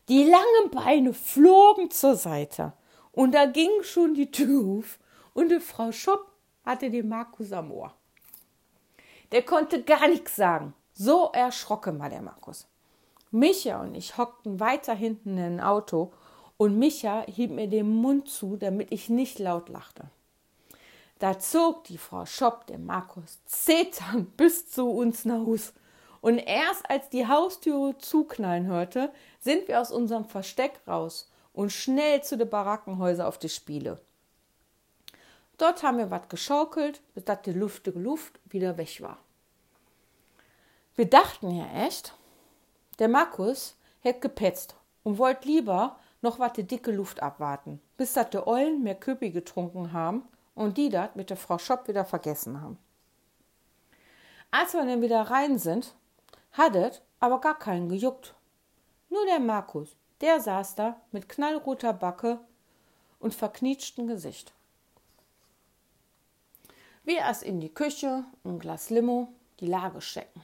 Die 0.08 0.24
langen 0.24 0.70
Beine 0.72 1.14
flogen 1.14 1.90
zur 1.90 2.16
Seite 2.16 2.72
und 3.12 3.32
da 3.32 3.46
ging 3.46 3.70
schon 3.82 4.14
die 4.14 4.30
Tür 4.30 4.78
auf 4.78 4.98
und 5.34 5.50
die 5.50 5.60
Frau 5.60 5.92
Schopp 5.92 6.32
hatte 6.64 6.90
den 6.90 7.08
Markus 7.08 7.52
am 7.52 7.70
Ohr. 7.70 7.94
Der 9.32 9.42
konnte 9.42 9.82
gar 9.82 10.08
nichts 10.08 10.36
sagen. 10.36 10.74
So 10.92 11.30
erschrocken 11.32 11.98
war 11.98 12.10
der 12.10 12.22
Markus. 12.22 12.66
Micha 13.30 13.80
und 13.80 13.94
ich 13.94 14.16
hockten 14.16 14.58
weiter 14.58 14.94
hinten 14.94 15.36
in 15.36 15.58
ein 15.58 15.60
Auto 15.60 16.12
und 16.56 16.78
Micha 16.78 17.24
hielt 17.26 17.52
mir 17.52 17.68
den 17.68 17.88
Mund 17.88 18.28
zu, 18.28 18.56
damit 18.56 18.90
ich 18.90 19.08
nicht 19.08 19.38
laut 19.38 19.68
lachte. 19.68 20.10
Da 21.18 21.38
zog 21.38 21.84
die 21.84 21.98
Frau 21.98 22.24
Schopp 22.26 22.66
den 22.66 22.86
Markus 22.86 23.44
zetern 23.44 24.26
bis 24.36 24.70
zu 24.70 24.88
uns 24.88 25.24
nach 25.24 25.44
Hus. 25.44 25.72
Und 26.20 26.38
erst 26.38 26.88
als 26.88 27.08
die 27.10 27.26
Haustüre 27.26 27.96
zuknallen 27.98 28.66
hörte, 28.66 29.12
sind 29.40 29.68
wir 29.68 29.80
aus 29.80 29.90
unserem 29.90 30.24
Versteck 30.24 30.80
raus 30.86 31.30
und 31.52 31.70
schnell 31.70 32.22
zu 32.22 32.36
den 32.36 32.48
Barackenhäusern 32.48 33.26
auf 33.26 33.38
die 33.38 33.48
Spiele. 33.48 34.00
Dort 35.56 35.82
haben 35.82 35.98
wir 35.98 36.10
was 36.10 36.28
geschaukelt, 36.28 37.00
bis 37.14 37.24
dass 37.24 37.42
die 37.42 37.52
luftige 37.52 37.98
Luft 37.98 38.38
wieder 38.44 38.76
weg 38.78 39.00
war. 39.00 39.18
Wir 40.94 41.10
dachten 41.10 41.50
ja 41.50 41.66
echt, 41.84 42.14
der 42.98 43.08
Markus 43.08 43.76
hätte 44.00 44.20
gepetzt 44.20 44.76
und 45.02 45.18
wollte 45.18 45.48
lieber 45.48 45.98
noch 46.22 46.38
wat 46.38 46.56
die 46.56 46.66
dicke 46.66 46.92
Luft 46.92 47.22
abwarten, 47.22 47.80
bis 47.96 48.12
dat 48.12 48.34
de 48.34 48.42
Eulen 48.46 48.82
mehr 48.82 48.96
Köpi 48.96 49.30
getrunken 49.30 49.92
haben 49.92 50.28
und 50.58 50.76
die 50.76 50.88
dat 50.88 51.14
mit 51.14 51.30
der 51.30 51.36
Frau 51.36 51.56
Schopp 51.56 51.86
wieder 51.86 52.04
vergessen 52.04 52.60
haben. 52.60 52.78
Als 54.50 54.72
wir 54.72 54.84
dann 54.84 55.02
wieder 55.02 55.22
rein 55.22 55.56
sind, 55.56 55.94
hattet 56.50 57.00
aber 57.20 57.40
gar 57.40 57.56
keinen 57.56 57.88
gejuckt. 57.88 58.34
Nur 59.08 59.24
der 59.26 59.38
Markus, 59.38 59.94
der 60.20 60.40
saß 60.40 60.74
da 60.74 61.00
mit 61.12 61.28
knallroter 61.28 61.92
Backe 61.92 62.40
und 63.20 63.34
verknietschten 63.34 64.08
Gesicht. 64.08 64.52
Wir 67.04 67.18
erst 67.18 67.44
in 67.44 67.60
die 67.60 67.72
Küche, 67.72 68.24
ein 68.44 68.58
Glas 68.58 68.90
Limo, 68.90 69.32
die 69.60 69.66
Lage 69.66 70.00
checken. 70.00 70.42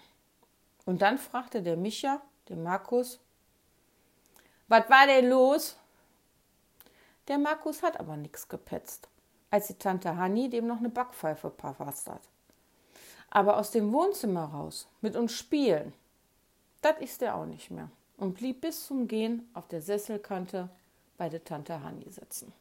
Und 0.87 1.03
dann 1.03 1.18
fragte 1.18 1.61
der 1.61 1.77
Micha, 1.77 2.22
den 2.48 2.62
Markus, 2.62 3.18
was 4.68 4.88
war 4.88 5.09
denn 5.09 5.29
los? 5.29 5.77
Der 7.27 7.38
Markus 7.38 7.83
hat 7.83 7.98
aber 7.98 8.16
nichts 8.16 8.48
gepetzt, 8.48 9.09
als 9.54 9.68
die 9.68 9.74
Tante 9.74 10.16
Hanni 10.16 10.50
dem 10.50 10.66
noch 10.66 10.78
eine 10.78 10.88
Backpfeife 10.88 11.48
verfasst 11.48 12.10
hat. 12.10 12.22
Aber 13.30 13.56
aus 13.56 13.70
dem 13.70 13.92
Wohnzimmer 13.92 14.46
raus, 14.46 14.88
mit 15.00 15.14
uns 15.14 15.32
spielen, 15.32 15.92
das 16.82 16.98
ist 16.98 17.22
er 17.22 17.36
auch 17.36 17.46
nicht 17.46 17.70
mehr 17.70 17.88
und 18.16 18.34
blieb 18.34 18.62
bis 18.62 18.84
zum 18.84 19.06
Gehen 19.06 19.48
auf 19.54 19.68
der 19.68 19.80
Sesselkante 19.80 20.68
bei 21.16 21.28
der 21.28 21.44
Tante 21.44 21.84
Hanni 21.84 22.10
sitzen. 22.10 22.52